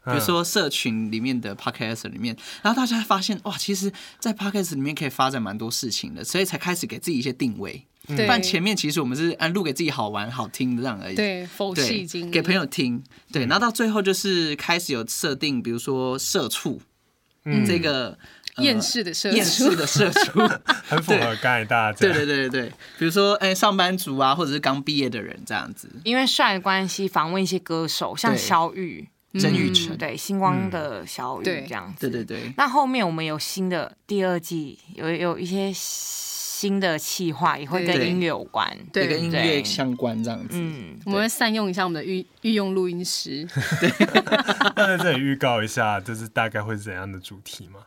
[0.06, 7.84] 比如说社群里面的 podcaster 里面，然后大家发现哇，其实，在 podcast 里面可以发展蛮多事情的，所以才开始给自己一些定位。
[8.06, 13.04] 不然前面其实我们是按录给自己好玩好听这样而已，对，佛系经营，给朋友听。
[13.32, 16.80] 对，然后到最后就是开始有设定，比如说社畜，
[17.46, 18.20] 嗯，这个。
[18.58, 20.40] 厌世的社畜，厌世的社畜，
[20.88, 22.12] 很符合刚才大家讲。
[22.12, 25.90] 对对对对，比如说哎、欸，上班族啊，或者是刚毕业的人这样子。
[26.04, 29.08] 因为帅的关系，访问一些歌手，像小雨、
[29.40, 32.10] 曾宇成，对，星光的小雨这样子。
[32.10, 32.54] 对对对。
[32.56, 40.50] 那后面我们有新的第二季，有有一些新的企划，也会跟音乐有关，对，跟音乐相关这样子。
[40.52, 43.48] 嗯，我们会善用一下我们的御御用录音师。
[43.82, 43.92] 对，
[44.76, 47.80] 那在这里预告一下，就是大概会是怎样的主题吗？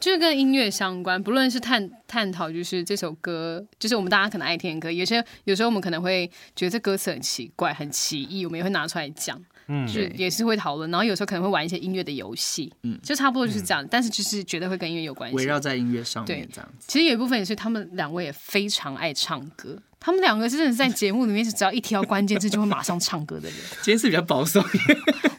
[0.00, 10.90] 就是跟音乐相关，不论是探探讨，就是这首歌，就是我们大家可能爱听的歌，有些有时候我们可能会觉得这歌词很奇怪、很奇异，我们也会拿出来讲，嗯，就也是会讨论。
[10.90, 13.82] 然后有时候可能会玩一些音乐的游戏，嗯，就差不多就是这样。
[13.82, 16.86] 嗯、但是就是绝对会跟音乐有关系，围绕在音乐上面对这样子。
[16.86, 19.76] 其实有一部分也是他们两位也非常爱唱歌。
[20.00, 23.58] 他们两个真的是在节目里面是，只要一提到关键字就会马上唱歌的人。
[23.82, 24.64] 今天是比较保守，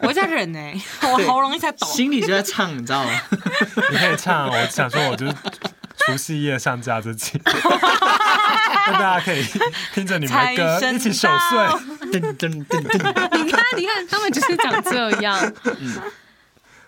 [0.02, 3.12] 我在忍呢、欸， 我喉咙一下抖，心里就在唱，你知道吗？
[3.92, 5.34] 你可以唱，我想说，我就是
[5.98, 9.46] 除夕夜上架这集，那大家可以
[9.94, 11.58] 听着你们的歌一起守岁。
[12.10, 15.54] 噔噔噔噔，你看，你看，他们就是长这样。
[15.80, 16.02] 嗯，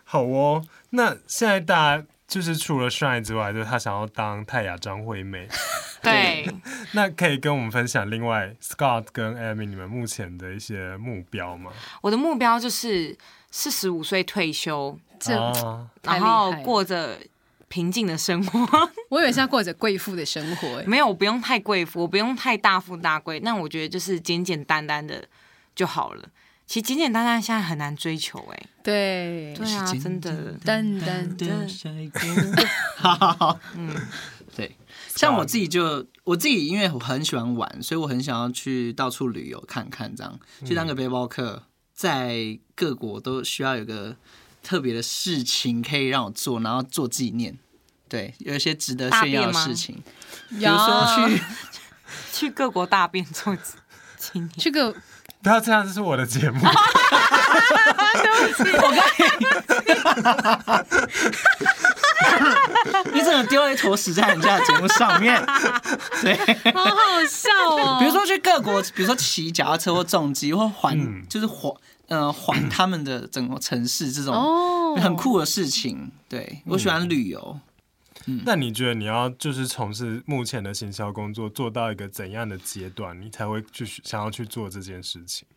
[0.03, 0.63] 好哦。
[0.91, 5.47] 那现在大家就是除了帅之外，就是他想要当泰雅张惠妹。
[6.12, 6.48] 对，
[6.94, 11.72] 那可以跟我们分享另外 Scott 跟 Amy 你们目前的一些目标吗？
[12.02, 13.18] 我的目标就是
[13.52, 17.18] 四十五岁退休，这、啊、然后过着
[17.68, 18.60] 平静的生活。
[19.10, 25.24] 我以为是要过着贵妇的生活，哎，没有，我不用太贵妇，我不用太大富大贵，那我觉得就是简简单单的
[25.76, 26.30] 就好了。
[26.66, 31.38] 其实简简单单现在很难追求，哎，对，对啊，真的，单单。
[31.38, 31.68] 的，
[32.96, 33.14] 好。
[33.14, 34.00] 好好，嗯，对。
[35.15, 44.15] 像我自己就我自己，因为我很喜欢玩，所以我很想要去到处旅游看看，这样去当个背包客，在各国都需要有个
[44.63, 47.58] 特别的事情可以让我做，然后做纪念。
[48.08, 49.95] 对，有一些值得炫耀的事情，
[50.50, 51.41] 比如说去
[52.34, 53.56] 去各国大便做
[54.17, 54.93] 纪念，去个
[55.41, 56.60] 不要这样，这是我的节目。
[58.21, 58.82] 对不起，我
[60.65, 60.82] 刚。
[63.13, 65.36] 你怎么丢了一坨屎在人家的节目上面？
[66.21, 66.36] 对，
[66.73, 67.97] 好好笑哦。
[67.99, 71.73] 比如说去各国，比如说骑脚踏车或重机或环，嗯、就是环
[72.07, 76.12] 呃环他们的整个城市这种很酷的事情。
[76.27, 77.60] 对，我喜欢旅游。
[78.27, 85.47] 嗯，那你觉得你要就是从事目前的行销工作，做到一个怎样的阶段，你才会去想要去做这件事情？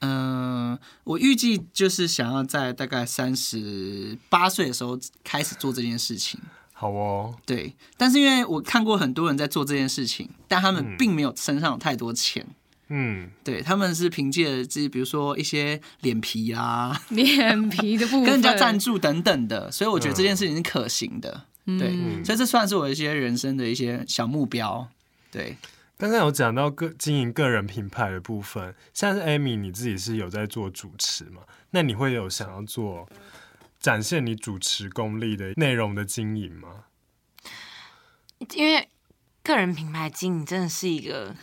[0.00, 6.40] 嗯，我预计就是想要在大概三十八岁的时候开始做这件事情。
[6.72, 12.46] 好哦，对，但是因为我看过很多人在做这件事情，但他们并没有身上有太多钱。
[12.88, 21.44] 嗯，对，他们是凭借自己，比如说一些脸皮啊， 脸皮的部分，跟人家赞助等等的，所以我觉得这件事情是可行的。
[21.66, 21.90] 嗯、对，
[22.24, 24.88] 所以这算是我一些人生的一些小目标。
[25.30, 25.56] 对。
[26.00, 31.42] 刚刚有讲到个经营个人品牌的部分，像是 Amy，你自己是有在做主持嘛？
[31.72, 33.06] 那你会有想要做
[33.78, 36.84] 展现你主持功力的内容的经营吗？
[38.54, 38.88] 因为
[39.42, 41.36] 个人品牌经营真的是一个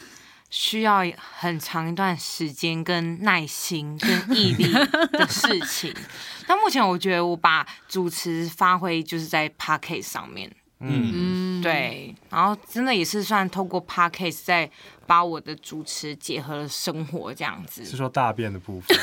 [0.49, 4.73] 需要很长一段时间、跟耐心、跟毅力
[5.11, 5.93] 的事情。
[6.47, 10.51] 但目前我觉得我把主持发挥就是在 Podcast 上面。
[10.79, 14.69] 嗯，对，然后真的也是算透过 Podcast 在
[15.07, 18.95] 把我的主持结合了生活这样子，是说大便的部分，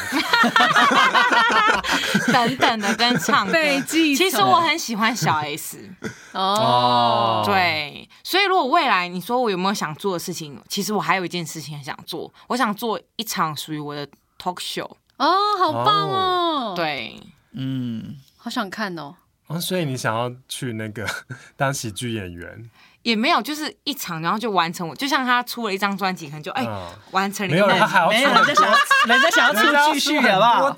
[2.33, 3.55] 等等的跟唱歌。
[3.89, 5.91] 其实我很喜欢小 S
[6.33, 14.07] 哦，对，所以如果未来你说我有没有想做的事情，其实我还有一件事情很想做，我想做一场属于我的
[14.39, 14.89] talk show。
[15.17, 17.21] 哦，好棒哦，对，
[17.53, 19.17] 嗯，好想看哦。
[19.47, 21.07] 哦，所以你想要去那个
[21.57, 22.71] 当喜剧演员？
[23.03, 24.89] 也没有，就是一场，然后就完成。
[24.89, 27.53] 我就像他出了一张专辑，可能就哎、欸、完成了。
[27.53, 28.77] 没有，他还要没有人家想要，
[29.07, 30.77] 人家想要出继续，好不好？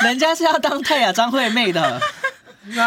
[0.00, 1.98] 人家是要当泰雅张惠妹的，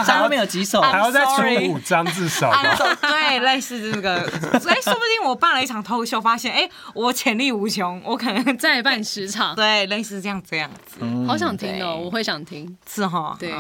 [0.06, 2.54] 张惠妹有几首，还要再出五张至少。
[3.02, 4.18] 对，类似这个。
[4.18, 9.56] 哎、欸，说不定我办了一场 talk show，发现哎、欸，我潜力无穷，我可能再办十场。
[9.56, 10.98] 对，类似这样这样子。
[11.00, 12.78] 嗯、好想听哦，我会想听。
[12.88, 13.52] 是哈，对。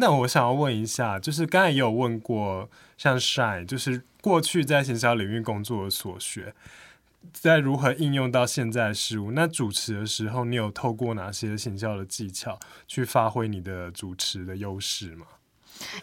[0.00, 6.54] 那我想要问一下，就是刚才也有问过，像 Shine，就是过去在行销领域工作的所学，
[7.32, 9.32] 在如何应用到现在的事物。
[9.32, 15.26] 那主持的时候，你有透过哪些行销的技巧去发挥你的主持的优势吗？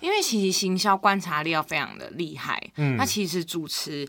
[0.02, 4.06] 因为其实行销观察力要非常的厉害，嗯，那其实主持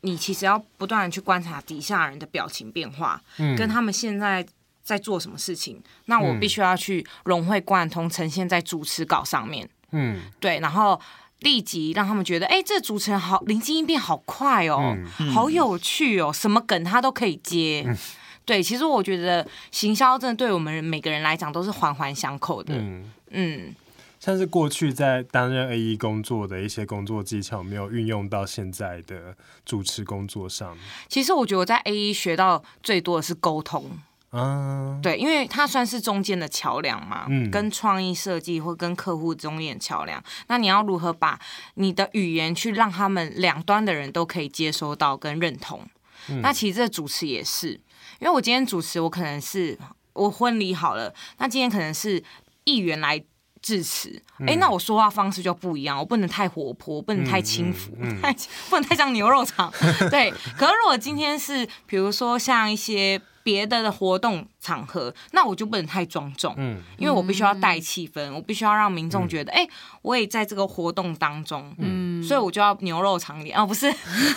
[0.00, 4.46] 你其实要不断的去观察底下人的表情变化，嗯，跟他们现在。
[4.88, 5.78] 在做什么事情？
[6.06, 9.68] 那我必须要去融会贯通，呈现在主持稿上面。
[9.92, 10.98] 嗯，对，然后
[11.40, 17.84] 立即让他们觉得，哎、欸，这主持人好灵机应变，好快哦，嗯、好有趣哦，什么梗他都可以接。
[17.86, 17.94] 嗯、
[18.46, 22.74] 对，其实我觉得行销真的对我们每个人来讲都是环环相扣的。
[22.74, 23.74] 嗯，嗯
[24.18, 30.76] 像是过去在担任 AE 工作的一些工作技巧，没有运用到现在的主持工作上。
[31.08, 33.88] 其实我觉得我在 AE 学到最多的是沟通。
[34.30, 40.22] 嗯，对，因为它算是中间的桥梁嘛，嗯、跟创意设计或跟客户中间的桥梁。
[40.48, 41.40] 那你要如何把
[41.76, 45.82] 你的语言去让他们两端的人都可以接收到跟认同？
[46.28, 47.70] 嗯、那其实这主持也是，
[48.18, 49.78] 因为我今天主持，我可能是
[50.12, 52.22] 我婚礼好了，那今天可能是
[52.64, 53.18] 议员来
[53.62, 54.10] 致辞，
[54.40, 58.32] 哎、嗯，那我说话方式就不一样，我不能太活泼，不能太轻浮，嗯嗯嗯、 太
[58.68, 59.72] 不能太像牛肉肠。
[60.10, 63.18] 对，可是如果今天是比如说像一些。
[63.48, 69.64] 别的的活动场合，那我就不能太庄重，嗯，因为我必须要带气氛，嗯、我必须要让民众觉得，哎、嗯。
[69.64, 69.70] 欸，
[70.02, 73.90] 我也在这个活动当中，嗯，所以我就要牛肉长脸，哦，不是，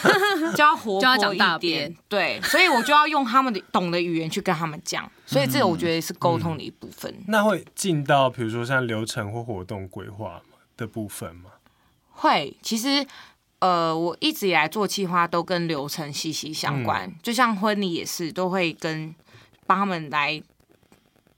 [0.55, 7.12] 就要活泼一点，对，所以我就要用他们的懂的语言去跟他们讲，所以这个我觉得是沟通的一部分。
[7.12, 7.20] 嗯。
[7.20, 10.41] 嗯、那会进到比如说像流程或活动规划
[10.78, 11.51] 的部分吗？
[12.12, 13.05] 会，其实。
[13.62, 19.14] 呃，我一直以来做企划都跟流程息息相关，嗯、就像婚礼也是，都会跟
[19.68, 20.41] 帮他们来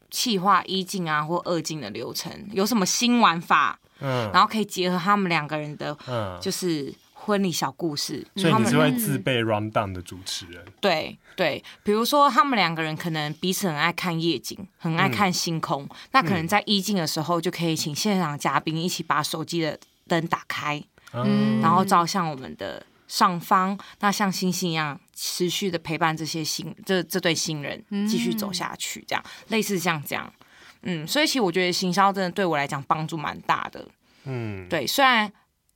[0.10, 8.26] 企划一进啊或二进的流程，有什么新玩法，嗯，然后可以结合他们两个人的，嗯，就是婚礼小故事。
[8.38, 10.64] 所以你是会自备 rundown 的主持人？
[10.80, 20.82] 对对，比如说他们两个人可能彼此很爱看夜景，很爱看星空，嗯、那可能在一进的时候就可以请现场嘉宾一起把手机的灯打开。
[21.14, 30.34] 嗯，然后照向我们的上方，那像星星一样持续的陪伴这些新这这对新人继续走下去，这样、嗯、类似像这样，
[30.82, 33.88] 嗯，所以其实我觉得行销真的对我来讲帮助蛮大的，
[34.26, 35.32] 嗯，对，虽然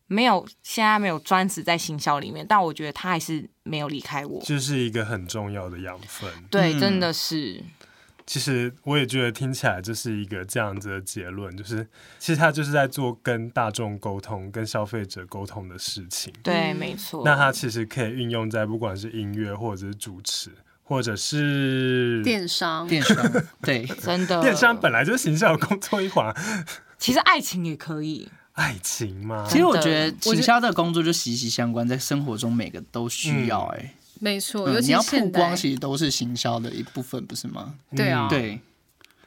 [0.08, 7.64] 没有现在没有专职在行销里面，但我觉得他还是没有离开我，这是一个很重要的养分，对，嗯、真的是。
[8.28, 11.88] 其实我也觉得听起来就是一个这样子的结论，就是
[12.20, 16.34] 其实他就是在做跟大众沟通、跟消费者沟通的事情。
[16.44, 17.24] 对，没错。
[17.24, 20.52] 那他其实可以运用在不管是音乐，或者是主持，
[20.84, 22.86] 或者是电商。
[22.86, 23.32] 电商，
[23.64, 24.42] 对， 真的。
[24.42, 26.36] 电商本来就是行销工作一环。
[26.98, 28.30] 其实爱情也可以。
[28.54, 29.48] 爱情嘛？
[29.50, 33.78] 其实我觉得行销的工作就息息相关，在生活中每个都需要、欸。
[33.78, 33.97] 哎、嗯。
[34.20, 37.76] 没错，尤其、嗯、你要曝光，其实都是行销的一部分，不是吗？
[37.96, 38.60] 对啊，对，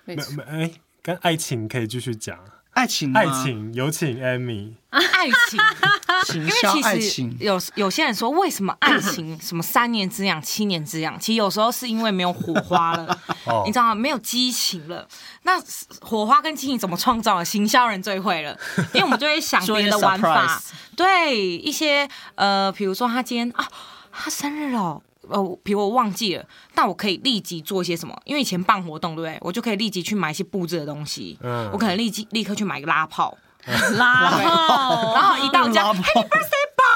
[0.04, 0.70] 没没哎，
[1.02, 2.38] 跟爱情可以继续讲。
[2.72, 4.74] 爱情，爱情，有请 Amy。
[4.90, 5.02] 爱
[5.50, 5.60] 情，
[6.24, 7.36] 行销爱情。
[7.40, 11.18] 有有些人说，为什么爱情什么三年之痒、七年之痒？
[11.18, 13.94] 其实有时候是因为没有火花了， 哦、你知道吗？
[13.94, 15.06] 没有激情了。
[15.42, 15.60] 那
[16.00, 17.42] 火花跟激情怎么创造？
[17.42, 18.56] 行销人最会了，
[18.94, 20.62] 因为我们就会想 别的玩法。
[20.96, 23.68] 对，一些呃，比如说他今天啊。
[24.12, 26.44] 他生日哦，呃，比如我忘记了，
[26.74, 28.20] 但我可以立即做一些什么？
[28.24, 29.38] 因为以前办活动，对不对？
[29.40, 31.38] 我就可以立即去买一些布置的东西。
[31.42, 33.36] 嗯，我可能立即立刻去买个拉炮，
[33.96, 36.86] 拉炮，然后一到家，Happy Birthday 棒。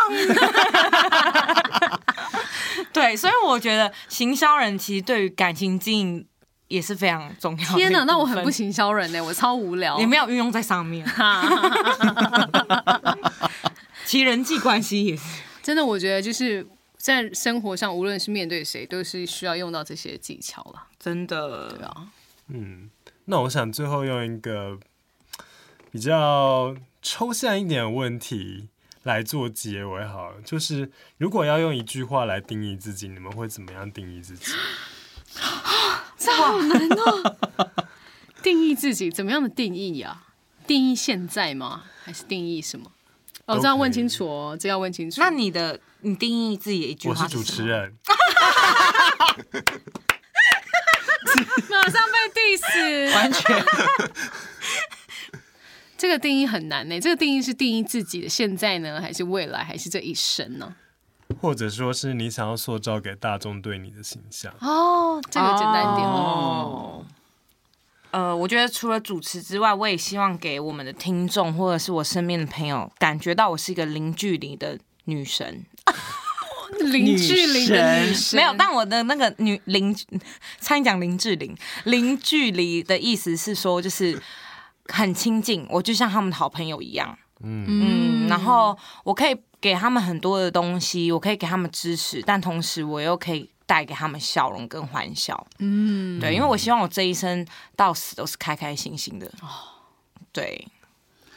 [2.93, 6.27] 对，所以我觉得行销人其实对于感情经营
[6.69, 7.75] 也是非常重要的。
[7.75, 11.05] 天哪，那我很不行销人呢，我超无聊，你没有运用在上面。
[14.05, 15.23] 其实人际关系也是
[15.63, 16.65] 真的，我觉得就是
[17.05, 20.87] 在生活上，无论是面对谁，都是需要用到这些技巧了。
[20.99, 22.11] 真的，对啊。
[22.49, 22.89] 嗯，
[23.27, 24.79] 那我想最后用一个
[25.93, 28.71] 比较抽象一点的问题
[29.03, 34.53] 来做结尾，好了，就是如果要用一句话来定义自己，你们会怎么样定义自己？
[36.17, 37.37] 这好难哦！
[38.43, 40.23] 定义自己怎么样的定义呀？
[40.67, 41.85] 定义现在吗？
[42.03, 42.91] 还是定义什么？
[43.47, 45.21] 哦，这要问清楚哦，这要问清楚。
[45.21, 47.25] 那你的你定义自己的一句话？
[47.25, 47.95] 我是主持人。
[51.71, 53.65] 马上被 diss，完全。
[55.99, 56.99] 这个定义很难呢。
[57.01, 60.75] 这个定义是定义自己的现在呢，还是未来，还是这一生呢？
[61.41, 64.55] 或者说是你想要塑造给大众对你的形象？
[64.61, 67.05] 哦，这个简单一点哦。
[68.15, 75.67] 呃，我觉得除了主持之外，我也希望给我们的听众或者是我身边的朋友，感觉到我是一个零距离的女神。
[76.79, 79.93] 零距离的女神 没有，但我的那个女零，
[80.61, 84.17] 差点讲林志玲，零距离的意思是说，就是
[84.87, 87.19] 很亲近，我就像他们的好朋友一样。
[87.43, 93.51] 嗯嗯，然后我可以给他们很多的东西，我可以给他们支持，但同时我又可以。
[93.75, 97.45] 带给他们笑容跟欢笑，嗯，对，因为我希望我这一生
[97.75, 99.27] 到死都是开开心心的。
[99.43, 99.83] 哦，
[100.33, 100.69] 对，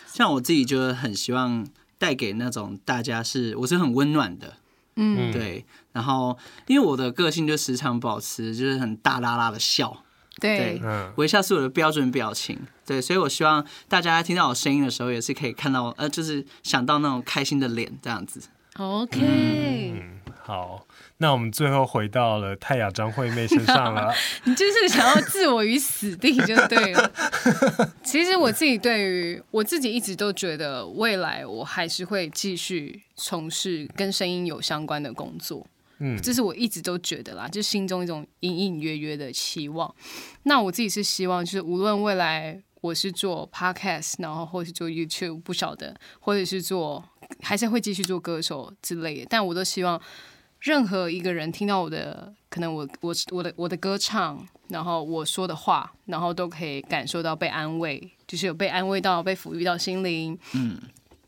[0.06, 1.68] 像我自己就很希望
[1.98, 4.58] 带给那种大家是我是很温暖的，
[4.98, 5.66] 嗯，对。
[5.94, 10.04] 然后因为我的个性就时常保持就是很大啦啦的笑，
[10.40, 10.80] 对，
[11.16, 18.40] 微笑是我的标准表情，对，所以我希望大家听到我声音的时候也是可以看到，呃，就是想到那种开心的脸这样子。
[18.76, 20.86] OK，嗯，好。
[21.20, 24.14] 那我们最后回到了泰雅张惠妹身上了。
[24.46, 27.12] 你就是想要置我于死地就对了。
[28.04, 35.66] 其实我自己对于我自己一直都觉得，未来我还是会继续从事跟声音有相关的工作。
[35.98, 39.92] 嗯，这是我一直都觉得啦，就心中一种隐隐约约的期望。
[40.44, 47.04] 那我自己是希望，就是无论未来我是做 Podcast，然后或是做 YouTube，不晓得，或者是做
[47.42, 50.00] 还是会继续做歌手之类的，但我都希望。
[50.68, 60.78] 任何一个人听到我的，可能我我我的我的歌唱，然后我说的话，然后都可以感受到被安慰，就是有被安慰到，被抚育到心灵，嗯，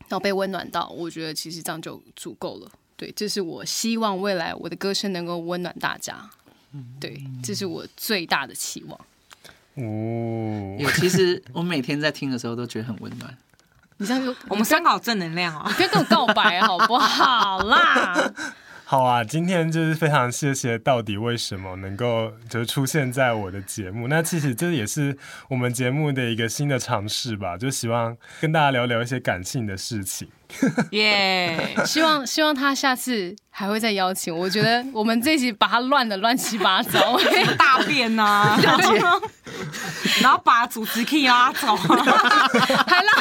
[0.08, 2.70] 然后被温暖到，我觉得其实这样就足够了。
[2.98, 6.28] 对，这是我希望未来我的歌声能够温暖大家，
[7.00, 9.00] 对，这是我最大的期望。
[9.76, 13.34] 哦，有，其实我每天在听的时候都觉得很温暖。
[13.96, 18.32] 你这样就我们三个好正能量哦，你不要跟我告白好不好啦？
[18.90, 24.08] 好啊，今天就是非常谢谢，到底为什么能够就出现在我的节目？
[24.08, 25.16] 那其实这也是
[25.48, 30.26] 我们节目的一个新的尝试吧，就希望跟大家聊聊一些感性的事情。
[30.92, 34.36] 耶、yeah，希望希望他下次还会再邀请。
[34.36, 37.18] 我觉得我们这一集把他乱的乱七八糟，
[37.58, 38.58] 大便呐、啊，
[40.22, 43.14] 然后把主持 key 拉走，还让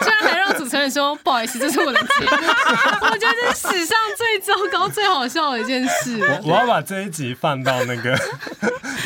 [0.00, 2.30] 居然还让主持人说不好意思，这是我的节目。
[3.10, 6.18] 我觉得这是史上最糟糕、最好笑的一件事。
[6.20, 8.18] 我我要把这一集放到那个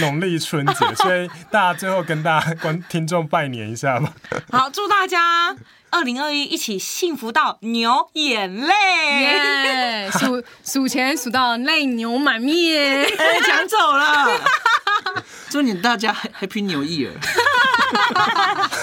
[0.00, 4.12] 农历春节，所以大家最后跟大家观听众拜年一下吧。
[4.50, 5.56] 好，祝大家。
[5.91, 13.07] 二零二一，一起幸福到流眼泪，数数钱数到泪流满面，
[13.45, 14.41] 抢走了。
[15.49, 17.12] 祝你大家 Happy New Year！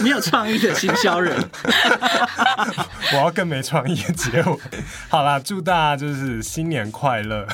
[0.01, 1.37] 没有创意的行销人，
[3.11, 4.57] 我要更没创意的结尾。
[5.09, 7.45] 好啦，祝大家就是新年快乐。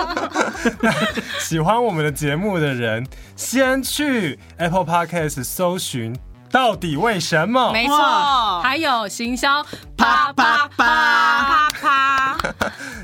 [1.40, 3.04] 喜欢我们的节目的人，
[3.34, 6.14] 先去 Apple Podcast 搜寻。
[6.50, 7.72] 到底为什么？
[7.72, 9.62] 没错，还有行销
[9.96, 12.36] 啪啪啪啪啪，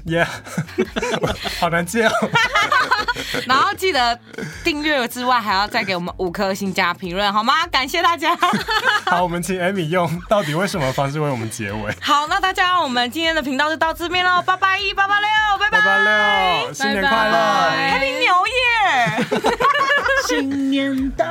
[0.07, 0.27] 耶，
[1.61, 2.13] 好难接哦。
[3.47, 4.19] 然后记得
[4.65, 7.67] 订阅之外，还要再给我们五颗星加评论，好吗？
[7.71, 8.37] 感谢大家。
[9.05, 11.95] 好，我们请 Amy 用到底为什么方式为我们结尾。
[12.01, 15.29] 好，那大家，我们今天的频道就到这边喽，八八一八八六，
[15.61, 17.37] 拜拜，八八六，新年快乐
[17.93, 21.27] ，Happy New Year，新年到。